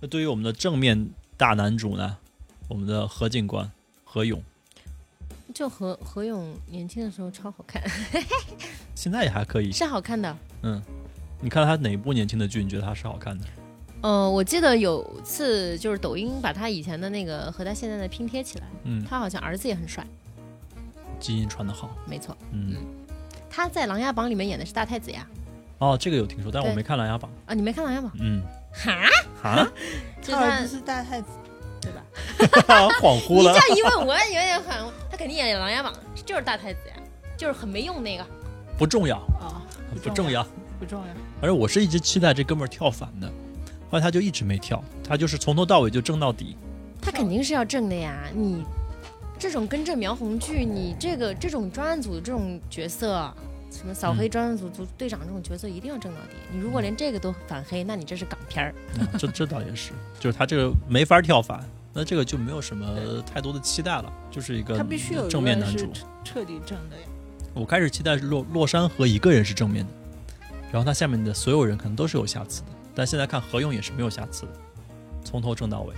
[0.01, 2.17] 那对于我们的正面大男主呢，
[2.69, 3.69] 我们的何警官
[4.05, 4.41] 何勇，
[5.53, 7.83] 就何何勇年轻的时候超好看，
[8.95, 9.73] 现在也还可以。
[9.73, 10.37] 是好看的。
[10.63, 10.81] 嗯，
[11.41, 13.45] 你看他哪部年轻的剧，你觉得他是好看的？
[14.03, 20.07] 呃，我记得有次就是抖音把他以前的那个和他现在的拼贴起来，嗯，他好像儿子也很帅，
[21.19, 21.91] 基因传的好。
[22.07, 22.37] 没错。
[22.53, 22.77] 嗯，
[23.51, 25.27] 他在《琅琊榜》里面演的是大太子呀。
[25.79, 28.13] 哦，这个有听说，但我没看《琅琊榜啊，你没看《琅琊榜》》？
[28.21, 28.41] 嗯，
[28.73, 29.09] 哈，
[29.43, 29.69] 哈，
[30.23, 31.29] 就是他他儿子是大太子，
[31.81, 32.03] 对吧？
[33.01, 33.69] 恍惚了你这。
[33.69, 35.93] 样一问，我也有点很，他肯定演《琅琊榜》，
[36.25, 36.95] 就是大太子呀，
[37.37, 38.27] 就是很没用那个。
[38.77, 39.63] 不重要，啊，
[40.03, 40.47] 不重要。
[40.79, 41.07] 不重要。
[41.41, 43.27] 而我是一直期待这哥们儿跳反的，
[43.91, 46.57] 后来他就一直没跳，他就是从头到尾就正到底。
[47.03, 48.65] 他肯定是要正的呀，你
[49.39, 53.33] 这种跟着苗红剧，你这个这种专案组的这种角色，
[53.71, 56.37] 什么扫黑专案组组队长这种角色，一定要正到底。
[56.53, 58.75] 你如果连这个都反黑，那你这是港片儿。
[58.99, 65.93] 嗯这这倒也是，就是他这个没法跳反，那这个就没有什么太多的期待了，就是一个他必须有正面男主。
[66.25, 67.03] 彻底正的呀。
[67.55, 69.93] 我开始期待是洛洛山河一个人是正面的，
[70.73, 74.53] 然后他下面的所有人可能都是有瑕疵的，但现在看何勇也是没有瑕疵的，
[75.25, 75.95] 从头正到尾。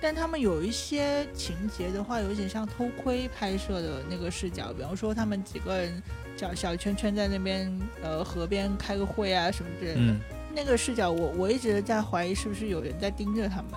[0.00, 6.02] 但他们有一些情节的话，有点像偷窥拍摄的那个视角，比方说他们几个人
[6.36, 10.20] 小小圈圈在那边呃河边开个会啊什么之类的，嗯，
[10.54, 13.72] 那个视角我我一直在怀疑是不是有人在盯着他们，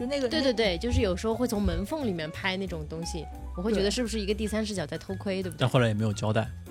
[0.00, 5.60] 就那个对对对，就是有时候会从门缝里面拍那种东西，我会觉得是不是一个第三视角在偷窥，对不对？
[5.60, 5.68] 但？
[5.68, 6.48] 后来也没有交代。
[6.66, 6.69] 嗯，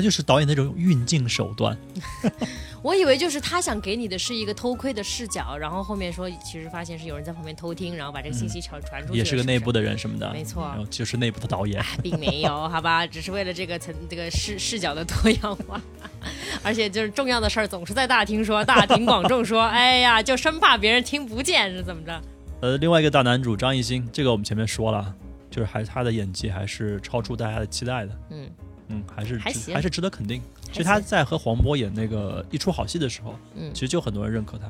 [0.00, 1.76] 他就是导演那种运镜手段。
[2.82, 9.82] 我以为就是他想给你的是一个偷窥的视角，然后后面说其实发现是有人在旁边偷听，然后把这个信息传传出去，嗯也是个内部的。
[9.82, 11.78] 人什么的，没错然后就是内部的导演。
[11.82, 15.78] 哎，并没有， 好吧，只是为了这个层这个视视角的多样化，
[16.64, 22.22] 而且就是重要的事儿总是在大厅说，大庭广众说，哎呀，就生怕别人听不见是怎么着？
[22.62, 25.14] 呃，另外一个大男主张艺兴，这个我们前面说了，
[25.50, 28.48] 就是还他的演技还是超出大家的期待的，嗯，
[28.90, 30.42] 嗯，还是还行还是值得肯定。
[30.72, 34.66] 其实他在和黄渤演那个一出好戏的时候，嗯其，实就很多人认可他。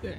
[0.00, 0.16] 对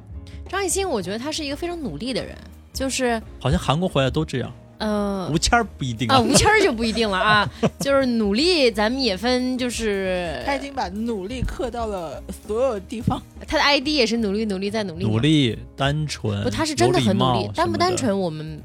[0.48, 2.38] 张艺兴，我觉得他是一个非常努力的人，
[2.74, 13.22] 就是好像韩国回来都这样，呃吴谦儿不一定啊，吴谦儿就不一定了啊， 就是努力，咱们也分，就是 他已经把努力刻到了所有地方。
[13.48, 18.62] 他的 ID 也是努力努力再努力，努力、单纯，不，他是真的很努力，单不单纯我们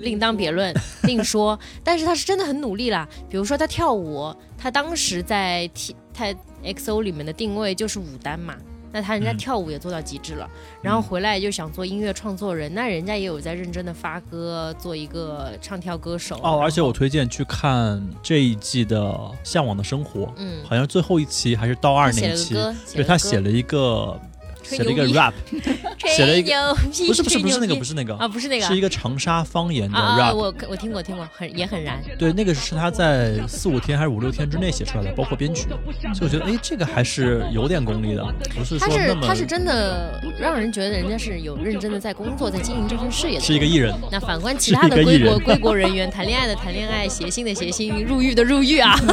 [0.00, 0.74] 另当别论，
[1.04, 1.58] 另说。
[1.84, 6.26] 但是他是真的很努力啦，比如说他跳舞，他当时在 T 他
[6.64, 8.54] XO 里面的定位就是舞担嘛。
[8.92, 10.50] 那他人家嗯跳舞也做到极致了，
[10.82, 16.40] 然后回来又想做音乐创作人，那人家也有在认真的发歌，做一个唱跳歌手。
[16.42, 19.00] 哦，而且我推荐去看这一季的
[19.44, 22.54] 《向往的生活》，嗯，好像最后一期还是到二那一期，
[22.92, 25.32] 对他写了一个吹写了一个 rap，
[26.06, 26.74] 写了一个个
[27.06, 32.02] 不是不是不是那个不是那个啊，不是那个是一个长沙方言的，rap，我我听过听过，很也很燃。
[32.18, 35.68] 对，那个是他在四五天还是五六天之内写出来的，包括编曲，
[36.14, 38.24] 所以我觉得哎，这个还是有点功力的，
[38.56, 43.44] 不是说他是那么他是真的让人觉得人家是有认真的在工作，在经营这份事业的。
[43.44, 48.98] 是一个艺人，那反观其他的归国归国人员，谈恋爱的谈恋爱，谐星的谐星，入狱的入狱啊。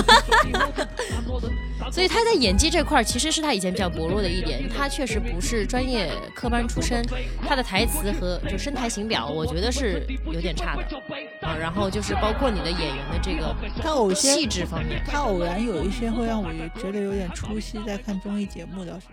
[1.91, 4.67] 所以他在演技这块儿，其实是他以前比较薄弱的一点。
[4.69, 7.05] 他确实不是专业科班出身，
[7.47, 10.83] 他的台词和就声台形表，我觉得是有点差的
[11.41, 11.55] 啊。
[11.55, 16.49] 然后就是包括你的演员的这个他偶些气质方面，他偶然有一些会让我
[16.79, 19.05] 觉得有点出戏，在看综艺节目倒是。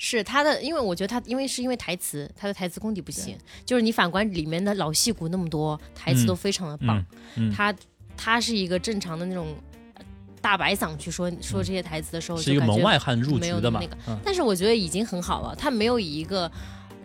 [0.00, 3.36] 是他的，因为我觉得他，因为是因为台词，他的台词功底不行。
[3.64, 7.04] 就是你反观里面的老戏骨那么多，台词嗯都非常的棒。
[7.34, 7.74] 嗯嗯他
[8.16, 9.67] 他是一个正常的那种呃
[10.40, 16.50] 大白嗓去说说这些台词的时候，是一个门外汉入局的嘛那个，嗯，但是我觉得已经很好了，他没有以一个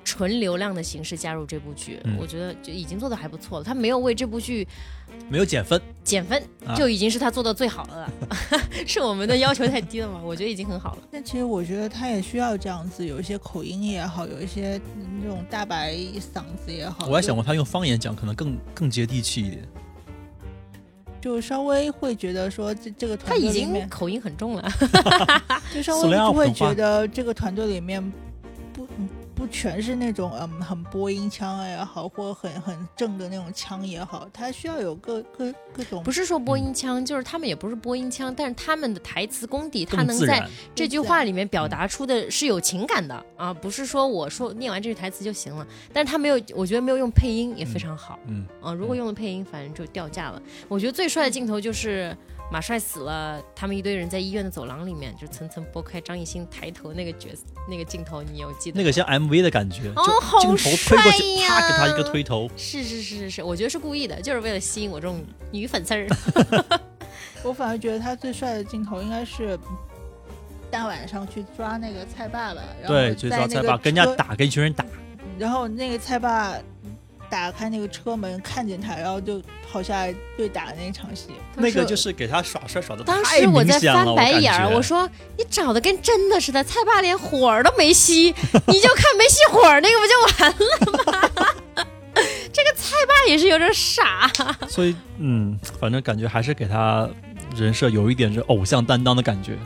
[0.03, 3.63] 纯流量的形式加入这部剧，嗯我觉得就已经做的还不错了。
[3.63, 4.67] 他没有为这部剧
[5.29, 8.13] 没有减分，减分，啊就已经是他做的最好的了。
[8.85, 10.19] 是我们的要求太低了吗？
[10.23, 11.03] 我觉得已经很好了。
[11.09, 17.07] 但其实我觉得他也需要这样子，有一些口音也好，有一些嗯那种大白嗓子也好。
[17.07, 19.67] 我还想过他用方言讲可能更更接地气一点，
[21.23, 24.69] 就稍微会觉得说这这个他已经团队里面，口音很重了。
[25.73, 28.03] 就稍微就会觉得这个团队里面
[29.53, 40.45] 全是那种嗯很播音腔也好，或很很正的那种腔也好，他需要有各各各种不是说嗯播音腔，就是他们也不是播音腔，但是他们的台词功底，他能在。
[40.73, 45.65] 这句话里面表达出的是有情感的啊，不是说我说念完这句台词就行了。
[45.93, 48.73] 但是他没有，我觉得没有用配音也非常好嗯，啊。
[48.73, 50.41] 如果用了配音，反正就掉价了。
[50.67, 52.17] 我觉得最帅的镜头就是
[52.51, 58.77] 马帅死了，他们一堆人在医院的走廊里面就层层剥开张艺兴抬头那个角色那个镜头，你有记得？
[58.77, 66.07] 那个像 MV 的感觉，哦就好镜头推过去，帅呀啪给他一个推头，是是是是是，我觉得是故意的，就是为了吸引我这种女粉丝儿。
[67.43, 69.57] 我反而觉得他最帅的镜头应该是
[70.71, 74.85] 大晚上去抓那个菜爸爸，然后对，追在那个抓菜爸跟人家打，跟一群人打，
[75.37, 76.55] 然后那个菜爸
[77.33, 81.29] 打开那个车门看见他，然后就跑下来对打的那场戏。
[81.55, 88.31] 那个就是给他耍帅耍的当时我在明显了，翻白眼儿，我说你长得跟真的似的，蔡爸连火儿都没熄，
[88.67, 90.13] 你就看没熄火儿那个不就
[90.45, 91.87] 完了吗？
[92.53, 94.31] 这个蔡爸也是有点傻，
[94.69, 97.09] 所以嗯，反正感觉还是给他
[97.55, 99.57] 人设有一点这偶像担当的感觉。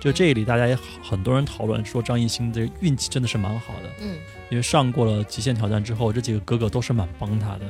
[0.00, 4.16] 就这里，大家也很多人讨论说张艺兴的运气真的是蛮好的，嗯
[4.50, 7.60] 因为上过了《极限挑战》之后，这几个哥哥都是蛮帮他的，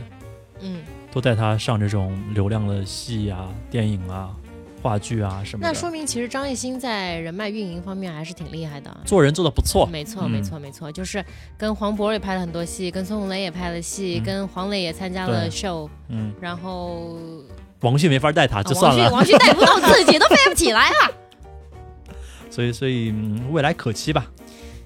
[0.60, 0.82] 嗯。
[1.12, 4.34] 都带他上这种流量的戏啊、电影啊、
[4.82, 5.68] 话剧啊什么的。
[5.68, 8.90] 那说明其实张艺兴在人脉运营方面还是挺厉害的。
[9.04, 11.24] 做人做的不错，没错，嗯没错，没错，就是
[11.56, 17.16] 跟黄渤也拍了很多戏，跟孙红雷也拍了戏，嗯跟黄磊也参加了 show，嗯，然后
[17.82, 19.08] 王迅没法带他，啊就算了。
[19.12, 21.12] 王迅王迅带不到自己，都飞不起来了。
[22.50, 24.26] 所以，所以、嗯、未来可期吧。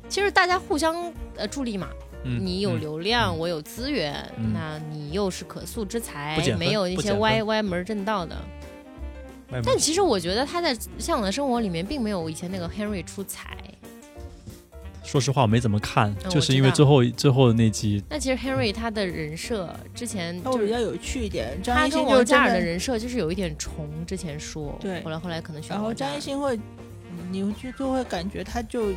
[0.08, 1.88] 其实大家互相呃助力嘛，
[2.24, 4.52] 嗯，你有嗯流量，我有资源，嗯。
[4.54, 8.36] 那你又是可塑之才没有一些歪歪门正道的。
[9.64, 13.56] 但其实我觉得他在《向往的生活》里面并没有以前那个 Henry 出彩。
[15.02, 25.02] 说实话，我没怎么看，嗯就是因为最后最后的那集，那其实 Henry 他的人设之前就比较有趣一点，张他艺兴就跟王嘉尔的，人设就是有一点重，之前说，对。
[25.02, 26.60] 后来后来可能选然后张艺兴会，
[27.30, 28.90] 你就就会感觉他就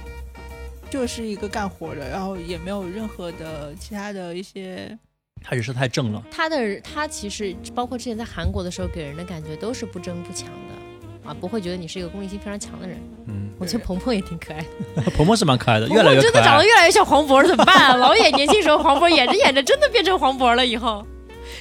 [0.91, 4.95] 就是一个干活的，然后也没有任何的其他的一些，
[5.41, 6.21] 他人设太正了。
[6.29, 12.97] 他的他其实包括之前在韩国的时候，给人的感觉都是不争不抢的啊，不会觉得你是一个功利性非常强的人。
[13.27, 14.59] 嗯，我觉得鹏鹏也挺可爱
[14.95, 16.65] 的， 鹏鹏是蛮可爱的，越来越可爱真的长得。
[16.65, 17.95] 越来越像黄渤了，怎么办啊？
[17.95, 21.05] 老演年轻时候黄渤演着演着真的变成黄渤了，以后。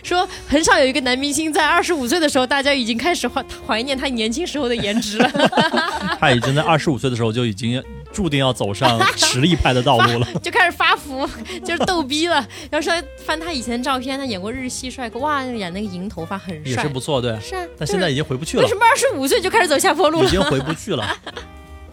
[0.02, 5.30] 说很少有一个男明星在二十五岁的时候，大家已经开始怀怀念他年轻时候的颜值了。
[6.18, 7.82] 他已经在二十五岁的时候就已经
[8.12, 10.26] 注定要走上 实力派的道路了。
[10.42, 11.28] 就开始发福，
[11.64, 12.36] 就是逗逼了。
[12.70, 12.92] 然后说
[13.24, 17.38] 翻他以前的照片，他演过日系帅哥，哇，演那个银头发很帅也是，不错，对。
[17.40, 17.66] 是啊。
[17.78, 20.26] 但现在已经回不去了为什，么二十五岁就开始走下坡路了？
[20.26, 21.16] 已经回不去了，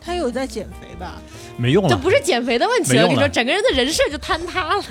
[0.01, 1.22] 他有在减肥吧？
[1.57, 1.89] 没用了。
[1.89, 4.84] 这不是减肥的问题了，我跟你说，整个人的人设就坍塌了。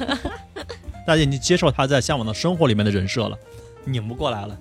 [1.07, 3.39] 大家已经接受他在《向往的生活》里面的人设了，
[3.85, 4.57] 拧不过来了。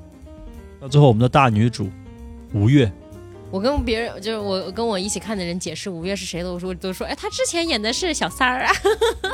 [0.80, 1.90] 到最后，我们的大女主
[2.54, 2.92] 吴越，
[3.52, 8.74] 我跟别人就是我跟我一起看的人解释五月是谁的，我说都说，哎，他之前演的是小三儿啊，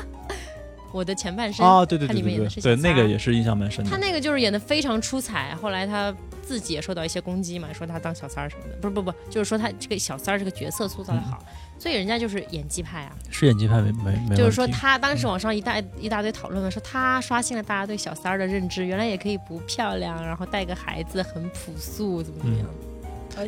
[0.91, 3.89] 我的前半生啊，对对他对对对，对，那个也是印象蛮深的。
[3.89, 11.43] 他那个就是演的非常出彩，后来他自己也受到一些攻击嘛，说他当小三儿什么的，不是不不，就是说他这个小三儿这个角色塑造的好，
[11.79, 13.15] 所以人家就是演技派啊。
[13.31, 22.67] 是演技派没没没就是说他当时网上一大一大堆讨论嘛，说他刷新了大家对小三儿的认知，原来也可以不漂亮，然后带个孩子，很朴素，怎么怎么样？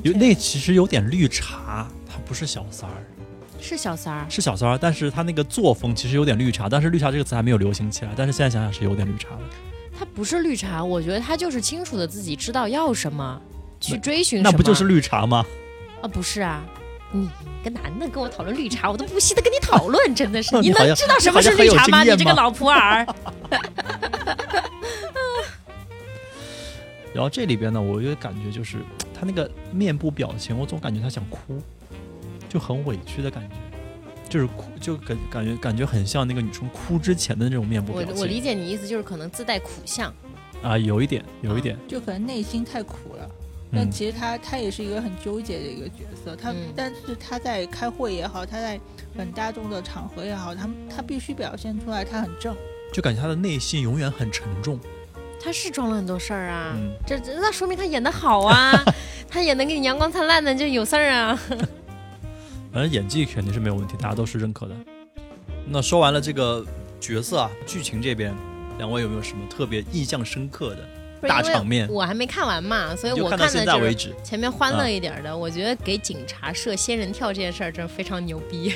[0.03, 3.05] 有那其实有点绿茶，他不是小三儿，
[3.59, 9.41] 是小三儿，是小三儿，但是他那个作风其实有点绿茶，但是绿茶这个词还没有流行起来，但是现在想想是有点绿茶的。
[9.97, 13.39] 他不是绿茶，我觉得他就是清楚的自己知道要什么，
[13.79, 14.51] 去追寻什么。
[14.51, 15.45] 那不就是绿茶吗？
[16.01, 16.07] 啊？
[16.07, 16.63] 不是啊。
[17.15, 17.29] 你
[17.61, 22.03] 一个男的跟我讨论绿茶，我都不稀的跟你讨论，真的是， 你能知道什么是绿茶吗？
[22.03, 23.05] 你这个老普洱。
[27.13, 28.77] 然后这里边呢，我就感觉就是
[29.23, 31.61] 他那个面部表情，我总感觉他想哭，
[32.49, 33.55] 就很委屈的感觉，
[34.29, 38.13] 就是哭，就感感觉感觉很像那个女生哭之前的那种面部表情。
[38.13, 40.13] 我我理解你意思就是可能自带苦相，
[40.61, 43.29] 啊，有一点，有一点，就可能内心太苦了。
[43.71, 48.77] 但嗯，其实他他也是一个很纠结的一个角色，他、嗯但是他在开会也好，他在
[49.17, 52.53] 很大众的场合也好，他他必须表现出来他很正。
[52.91, 54.77] 就感觉他的内心永远很沉重。
[55.45, 56.73] 他是装了很多事儿啊。
[56.77, 58.71] 嗯，这这那说明他演的好啊，
[59.33, 61.35] 他也能给你阳光灿烂的就有事儿啊。
[62.71, 64.75] 反正演技肯定是没有问题，大家都是认可的。
[65.65, 66.63] 那说完了这个
[66.99, 68.31] 角色啊，剧情这边，
[68.77, 71.89] 两位有没有什么特别印象深刻的大场面？
[71.89, 75.35] 我还没看完嘛，所以我看到现在为止，前面欢乐一点的。
[75.35, 78.71] 我觉得给警察设仙人跳这件事儿真非常牛逼。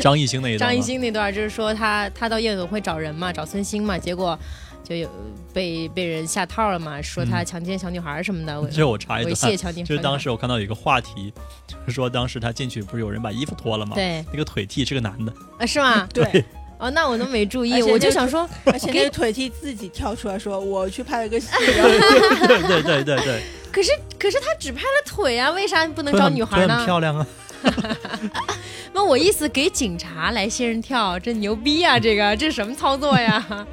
[0.00, 4.38] 张艺兴那一段，张艺兴那段就是说他他到夜总会找人嘛，找孙兴嘛，结果
[4.84, 5.08] 就有
[5.52, 9.82] 被被人下套了嘛，说他嗯强奸小女孩什么的，这我插一段，猥亵小女孩。
[9.82, 11.32] 就是当时我看到有一个话题，
[11.66, 13.94] 就是说当时他进去不是有人把衣服脱了吗？
[13.96, 16.06] 对那个腿替是个男的，啊是吗？
[16.12, 16.44] 对，
[16.78, 26.84] 哦，那我都没注意，我就想说，而且那个腿踢自己跳出来说：“我去拍了个戏。”对对对对对， 可是可是他只拍了腿啊，为啥不能找女孩呢？
[26.84, 27.26] 漂亮啊。
[28.92, 31.98] 那我意思给警察来仙人跳，这牛逼啊！
[31.98, 33.66] 这个这是什么操作呀？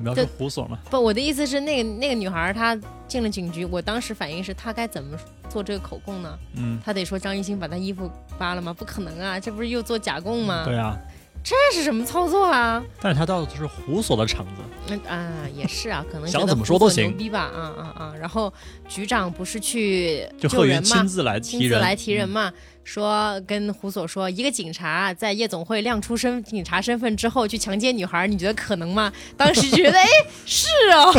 [0.00, 5.16] 描述胡所嘛，不，我的意思是那个那个女孩她进了警局，我当时反应是她该怎么
[5.48, 6.38] 做这个口供呢？
[6.56, 8.72] 嗯，她得说张艺兴把她衣服扒了吗？
[8.72, 10.64] 不可能啊，这不是又做假供吗？
[10.64, 10.96] 对啊，
[11.42, 12.82] 这是什么操作啊？
[13.00, 17.40] 但是她到的是胡所的场子，嗯啊，也是啊，可能想怎么说都行牛逼吧？
[17.40, 18.14] 啊啊啊！
[18.18, 18.52] 然后
[18.88, 21.08] 局长不是去就贺云救人吗亲？
[21.08, 22.52] 自来提人，亲自来提人嗯嘛，
[22.82, 29.12] 说跟胡所说，一个警察在夜总会亮出身警察身份之后去强奸女孩，你觉得可能吗？
[29.36, 30.06] 当时觉得，哎，
[30.44, 31.12] 是哦，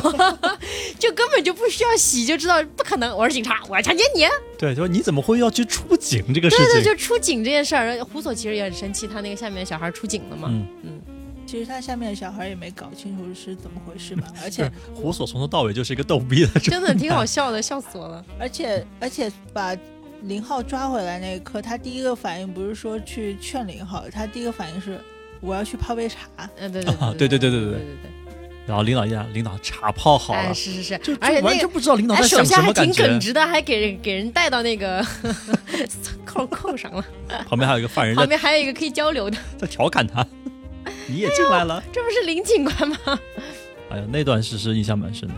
[1.00, 3.16] 就根本就不需要洗就知道不可能。
[3.16, 4.26] 我是警察，我要强奸你。
[4.58, 6.92] 对，就说你怎么会要去出警这个事情对对，情？
[6.92, 10.50] 就出警这件事儿，胡所其实也很生气，他那个下面的小孩出警了嘛。
[10.52, 11.02] 嗯，嗯，
[11.48, 18.24] 其实他下面的小孩也没搞清楚是怎么回事吧， 而且胡所从头到尾就是一个逗逼的，真的挺好笑的，笑死我了。
[18.40, 19.76] 而且而且把
[20.22, 25.00] 林浩抓回来那一刻，他第一个反应不是说去劝林浩，他第一个反应是
[25.40, 26.20] 我要去泡杯茶。
[26.58, 28.12] 嗯，对对啊对对对对对对对对对，
[28.68, 32.94] 然后领导一讲，领导茶泡好哎，了，是是是就，而且那个就完全不知道领导哎，在想手下还什么感觉。
[32.94, 35.04] 挺耿直的，还给人给人带到那个
[36.24, 37.04] 扣扣上了。
[37.48, 40.26] 旁边还有一个犯人旁边还有一个可以交流的，在调侃他，
[41.10, 41.84] 你也进来了。
[41.92, 42.98] 这不是林警官吗？
[43.90, 45.36] 哎呀，那段事实印象蛮深的。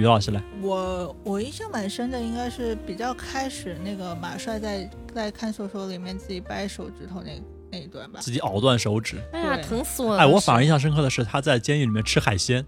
[0.00, 8.20] 于老师来，我我印象蛮深的，应该是比较开始那个马帅在在看守所里面自己掰手指头那那一段吧。
[8.20, 9.16] 自己咬断手指。
[9.32, 10.22] 哎呀，疼死我了！
[10.22, 12.64] 哎，我反而印象深刻的是他在监狱里面吃海鲜，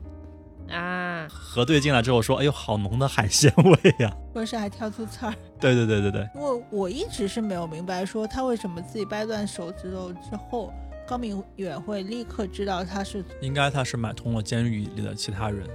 [0.68, 5.34] 啊，核对进来之后说：“哎呦，好浓的海鲜味呀、 或者是还挑出刺儿。
[5.60, 10.72] 对对对对对，因为我一直是没有明白，说他为什么自己掰断手指头之后，
[11.06, 15.66] 高明远会立刻知道他是应该他是买通了监狱里的其他人，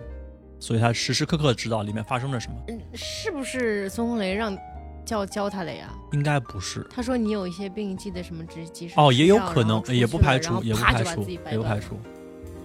[0.66, 2.56] 所以他时时刻刻知道里面发生了什么。
[2.70, 4.58] 嗯是不是孙红雷让
[5.06, 5.94] 教教他的呀？
[6.12, 12.00] 应该不是他说你有一些病，记得什么及及时哦，也有可能也不排除，也不排除也不排除，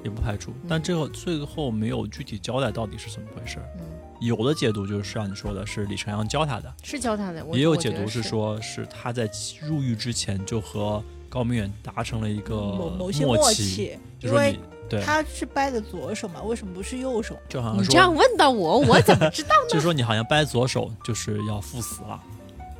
[0.02, 0.50] 也不排除。
[0.66, 3.68] 但这个最后没有具体交代到底是怎么回事儿。
[3.78, 3.84] 嗯，
[4.20, 7.44] 有的解读就是像你说的，是李成阳教他的，是教他的。
[7.52, 9.28] 也有解读是说是他在
[9.60, 14.58] 入狱之前就和高明远达成了一个某某些默默契，就说因为你
[14.88, 17.34] 对，他是掰的左手嘛，为什么不是右手？
[17.48, 22.20] 就好像你这样，问到我，我怎么知道呢 就是说你好像掰左手就是要赴死了，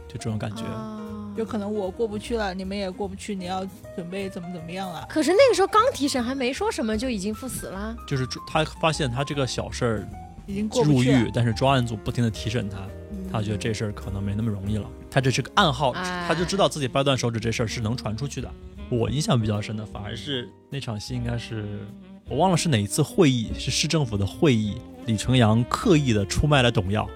[0.07, 0.62] 就这种感觉。
[0.64, 0.98] 啊
[1.36, 5.07] 有可能我过不去了，你们也过不去，你要准备怎么怎么样了？
[5.09, 7.96] 可是那个时候刚提审，还没说什么就已经赴死了。
[8.07, 10.09] 就是他发现他这个小事儿
[10.44, 12.78] 已经过不入去了狱，但是专案组不停的提审他，
[13.32, 14.90] 他觉得这事儿可能没那么容易了。
[15.11, 18.50] 他这是个暗号，哎他就知道自己掰断手指这事儿是能传出去的。
[18.88, 21.64] 我印象比较深的反而是那场戏，应该是
[22.28, 27.08] 我忘了是哪一次会议，是市政府的会议，李成阳刻意的出卖了董耀，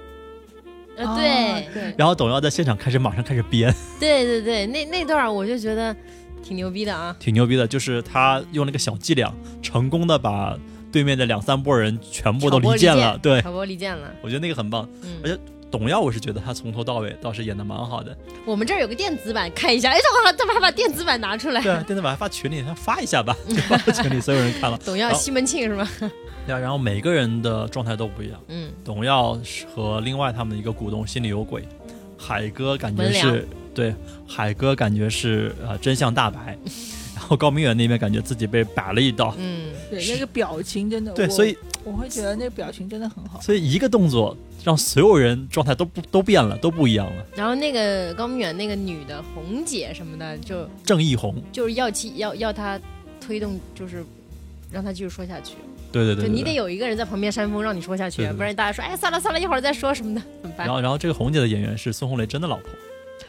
[0.96, 5.94] 呃，啊对对，然后董耀在现场开始马上开始编，对对对，那那段我就觉得
[6.42, 7.16] 挺牛逼的啊。
[7.18, 10.56] 挺牛逼的，就是他用那个小伎俩，成功的把
[10.92, 13.18] 对面的两三拨人全部都离间了。
[13.18, 14.08] 对，挑拨离间了。
[14.22, 14.88] 我觉得那个很棒。
[15.24, 15.40] 而嗯，且
[15.76, 18.16] 董耀，我是觉得他从头到尾倒是演的蛮好的。
[18.46, 19.90] 我们这儿有个电子版，看一下。
[19.90, 21.60] 哎，他好他把把电子版拿出来。
[21.60, 24.78] 对啊，电子版还发群里，他发一下吧， 就发到群里，所有人看了。
[24.84, 25.88] 董耀、西门庆是吗？
[26.46, 28.40] 对啊，然后每个人的状态都不一样。
[28.46, 29.36] 嗯，董耀
[29.74, 31.66] 和另外他们的一个股东心里有鬼，
[32.16, 33.92] 海哥感觉是对，
[34.28, 36.56] 海哥感觉是呃真相大白，
[37.16, 39.34] 然后高明远那边感觉自己被摆了一道。
[39.38, 43.40] 嗯，对，那个表情真的，对，所以我会觉得那个表情真的很好。
[43.40, 47.24] 所以一个动作让所有人状态都不都变了，都不一样了。
[47.36, 52.80] 然后那个高明远那个女的红姐什么的，就郑义红，就是要其要要她
[53.20, 54.04] 推动，就是
[54.72, 55.54] 让她继续说下去。
[55.92, 56.54] 对对对对就你得。
[56.54, 60.74] 有一个人在旁边煽风，让你说下去，对对对不然大家说哎算了算了，一会儿再说什么的，怎么办然？
[60.74, 62.70] 后然后这个红姐的演员是孙红雷真的老婆，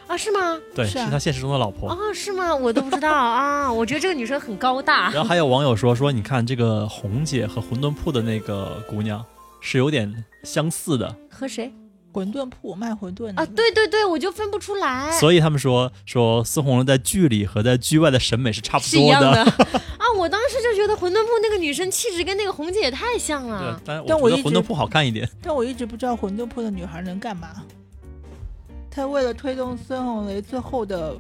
[0.08, 0.60] 啊，是吗？
[0.76, 1.90] 对，是啊是他现实中的老婆。
[1.90, 2.56] 啊，是吗？
[2.56, 3.72] 我都不知道 啊。
[3.72, 5.12] 我觉得这个女生很高大。
[5.12, 9.24] 然后还有网友说说，你看这个红姐和馄饨铺的那个姑娘
[9.62, 11.74] 是有点相似的，和谁
[12.14, 13.46] 馄饨铺卖馄饨啊？
[13.48, 19.42] 对对对，我就分不出来，所以他们说说孙红雷在剧里和在剧外的审美是差不多是一样的
[19.98, 20.06] 啊。
[20.18, 23.82] 我当时就觉得馄饨铺那个女生气质跟那个红姐也太像了，。
[23.86, 25.28] 但我觉得馄饨铺好看一点。
[25.42, 27.50] 但我一直不知道馄饨铺的女孩能干嘛。
[28.96, 31.18] 她为了推动孙红雷最后的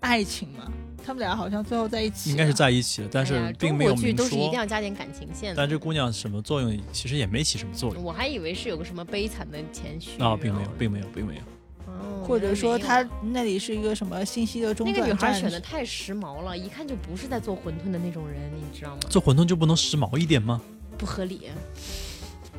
[0.00, 0.72] 爱情嘛，
[1.04, 4.52] 他们俩好像最后在一起，应该是在一起的，但是并没有明中国剧都是一定。
[4.52, 5.54] 要加点感情线的。
[5.54, 11.40] 但这姑娘什么作用，其实也没起什么作用我还以为是有个什么悲惨的前序啊，并没有，并没有，并没有。
[11.86, 19.00] 哦或者说她那里是一个什么信息的中那个女孩选的太时髦了，一看就不是在做馄饨的那种人，你知道吗？
[19.10, 20.58] 做馄饨就不能时髦一点吗？
[20.96, 21.42] 不合理。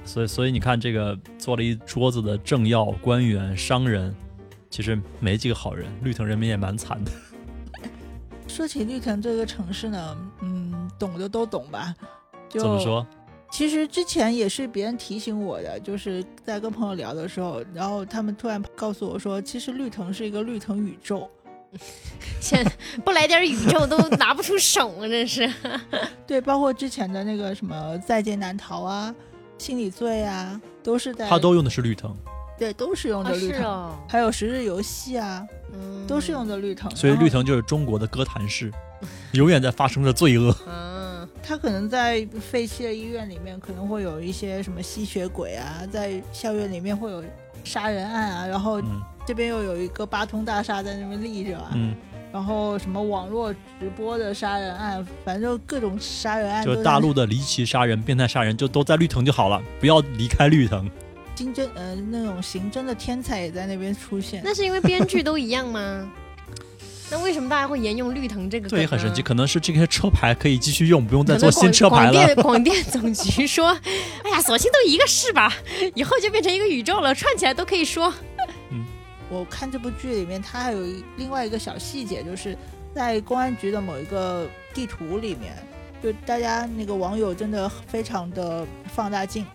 [0.06, 4.16] 所以，所以你看，这个做了一桌子的政要、官员、商人，
[4.76, 5.89] 其实没几个好人。
[6.03, 7.11] 绿藤人民也蛮惨的。
[8.45, 11.95] 说起绿藤这个城市呢，嗯，懂的都懂吧？
[12.49, 12.78] 就怎么？
[12.82, 13.07] 说？
[13.49, 21.32] 其实之前也是别人提醒我的，就是在跟朋友聊的时候，然后他们突然告诉我说，其实绿藤是一个绿藤宇宙。
[22.41, 22.69] 现在
[23.05, 25.07] 不来点宇宙都拿不出手啊！
[25.07, 25.49] 真是。
[26.28, 29.15] 对，包括之前的那个什么《再见难逃》啊，
[29.63, 32.13] 《心理罪》啊，都是在他都用的是绿藤，
[32.58, 33.95] 对都是用啊的绿藤。
[34.08, 36.89] 还有《十日游戏》啊，嗯都是用的绿藤。
[36.95, 38.72] 所以绿藤就是中国的哥谭市，
[39.34, 40.56] 永远在发生着罪恶。
[40.68, 47.24] 嗯，他可能在废弃的医院里面可能会有一些什么吸血鬼啊，在校园里面会有
[47.64, 51.95] 杀人案啊，然后嗯这边又有一个八通大厦在那边立着啊，嗯，
[52.32, 60.89] 然后什么网络直播的杀人案，反正各种杀人案就大陆的离奇杀人、变态杀人，就都在绿藤就好了，不要离开绿藤。
[61.36, 64.41] 刑侦呃那种刑侦的天才也在那边出现。
[64.43, 66.09] 那是因为编剧都一样吗？
[67.11, 68.67] 那为什么大家会沿用绿藤这个？
[68.67, 69.21] 对也很神奇，。
[69.21, 72.11] 可能是这些车牌可以继续用，不用再做广新车牌了。
[72.11, 73.67] 广电广电总局说
[74.25, 75.53] ：“哎呀，索性都一个市吧，
[75.93, 78.11] 以后就变成一个宇宙了，串起来都可以说。
[79.29, 80.79] 我看这部剧里面，它还有
[81.17, 82.57] 另外一个小细节，就是
[82.93, 85.53] 在公安局的某一个地图里面，
[86.01, 88.65] 就大家那个网友真的非常的
[88.95, 89.45] 放大镜，”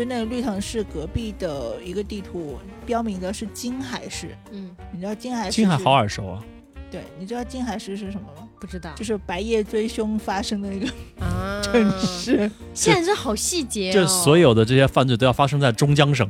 [0.00, 4.34] 就那个绿藤市隔壁的一个地图，标明的是金海市。
[4.50, 5.56] 嗯，你知道金海市？
[5.56, 5.92] 金海好。
[5.92, 6.42] 耳熟啊，
[6.90, 8.48] 对，你知道金海市是什么吗？
[8.58, 10.86] 不知道就是白夜追凶发生的那个
[11.22, 11.60] 啊。
[11.70, 12.50] 城市。
[12.72, 13.92] 现在这好细节哦。
[13.92, 16.26] 这所有的这些犯罪都要发生在中江省。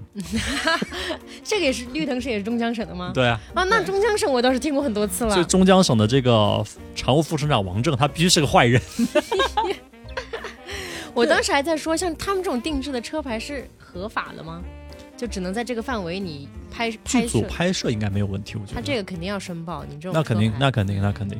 [1.45, 3.12] 这个也是绿藤市，也是中江省的吗？
[3.14, 5.45] 对啊，啊，那中江省我倒是听过很多次了所以。
[5.45, 6.64] 中江省的这个
[6.97, 8.83] 常务副省长王正，他必须是个坏人。
[11.15, 14.63] 我当时还在说，像他们这种定制的车牌是合法的吗？
[15.17, 18.75] 就只能在这个范围你拍拍剧组摄，拍摄应该没有问题，我觉得。
[18.75, 19.85] 他这个肯定要申报。
[19.85, 21.39] 你这种那肯定那肯定，那肯定。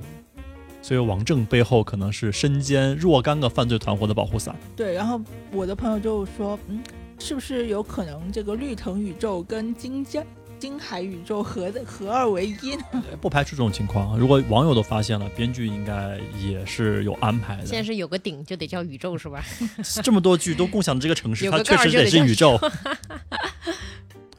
[0.83, 4.55] 所以王正背后可能是身兼若干个犯罪团伙的保护伞。
[4.77, 5.21] 对，然后
[5.53, 6.83] 我的朋友就说，嗯，
[7.19, 10.23] 是不是有可能这个绿藤宇宙跟金江
[10.61, 13.03] 星海宇宙合的合二为一呢？
[13.19, 14.19] 不排除这种情况。
[14.19, 17.65] 如果网友都发现了，编剧应该也是有安排的。
[17.65, 19.43] 现在是有个顶就得叫宇宙是吧？
[20.05, 22.67] 这么多剧都共享这个城市，它确实得得是宇宙叫。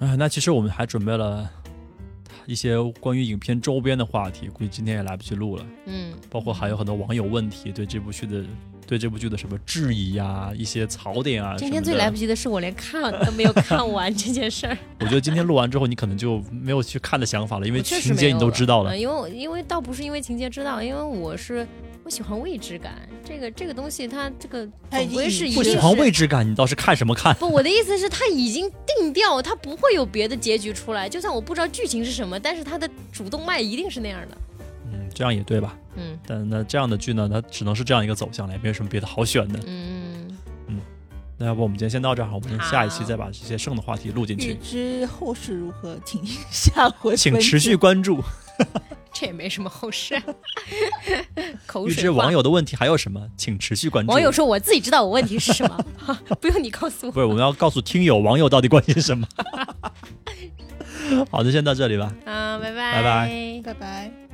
[0.06, 1.50] 啊， 那其实我们还准备了
[2.46, 5.66] 一些关于影片周边的话题，估计今天也来不及录了。
[5.88, 8.44] 嗯，包括还有很多网友问题，对这部剧的
[8.92, 11.56] 对这部剧的什么质疑呀、一些槽点啊。
[11.58, 19.00] 今天最来不及的是我连看都没有看完这件事儿，我觉得今天录完之后，你可能就没有去看的想法了，因为情节你都知道了嗯。
[19.00, 21.66] 因为因为倒不是因为情节知道，因为我是
[22.04, 27.34] 我喜欢未知感，这个这个东西它这个总归是一定不喜欢未知感，你倒是看什么看？
[27.36, 28.70] 不，我的意思是，它已经
[29.00, 31.08] 定调，它不会有别的结局出来。
[31.08, 34.38] 就算我不知道剧情是什么，但是它的主动脉一定是那样的。
[34.92, 35.78] 嗯，这样也对吧？
[35.96, 39.60] 嗯但那这样的剧呢，它只能是这样一个走向了，也没有什么别的好选的。
[39.68, 40.38] 嗯
[40.68, 40.80] 嗯，
[41.38, 48.24] 那要不我们今天先到这儿，我们下一期再把这些剩的话题录进预去，知后事如何，请下回请持续关注。
[49.14, 50.16] 这也没什么后事。
[51.68, 54.12] 口预水话知网友的问题还有什么，请持续关注。
[54.12, 55.86] 网友说我自己知道我问题是什么，
[56.40, 57.12] 不用你告诉我。
[57.12, 59.28] 不是，我们要告诉听友网友到底关心什么。
[61.30, 62.14] 好的，先到这里吧。
[62.24, 63.62] 嗯，拜拜，拜拜。
[63.66, 64.31] 拜拜。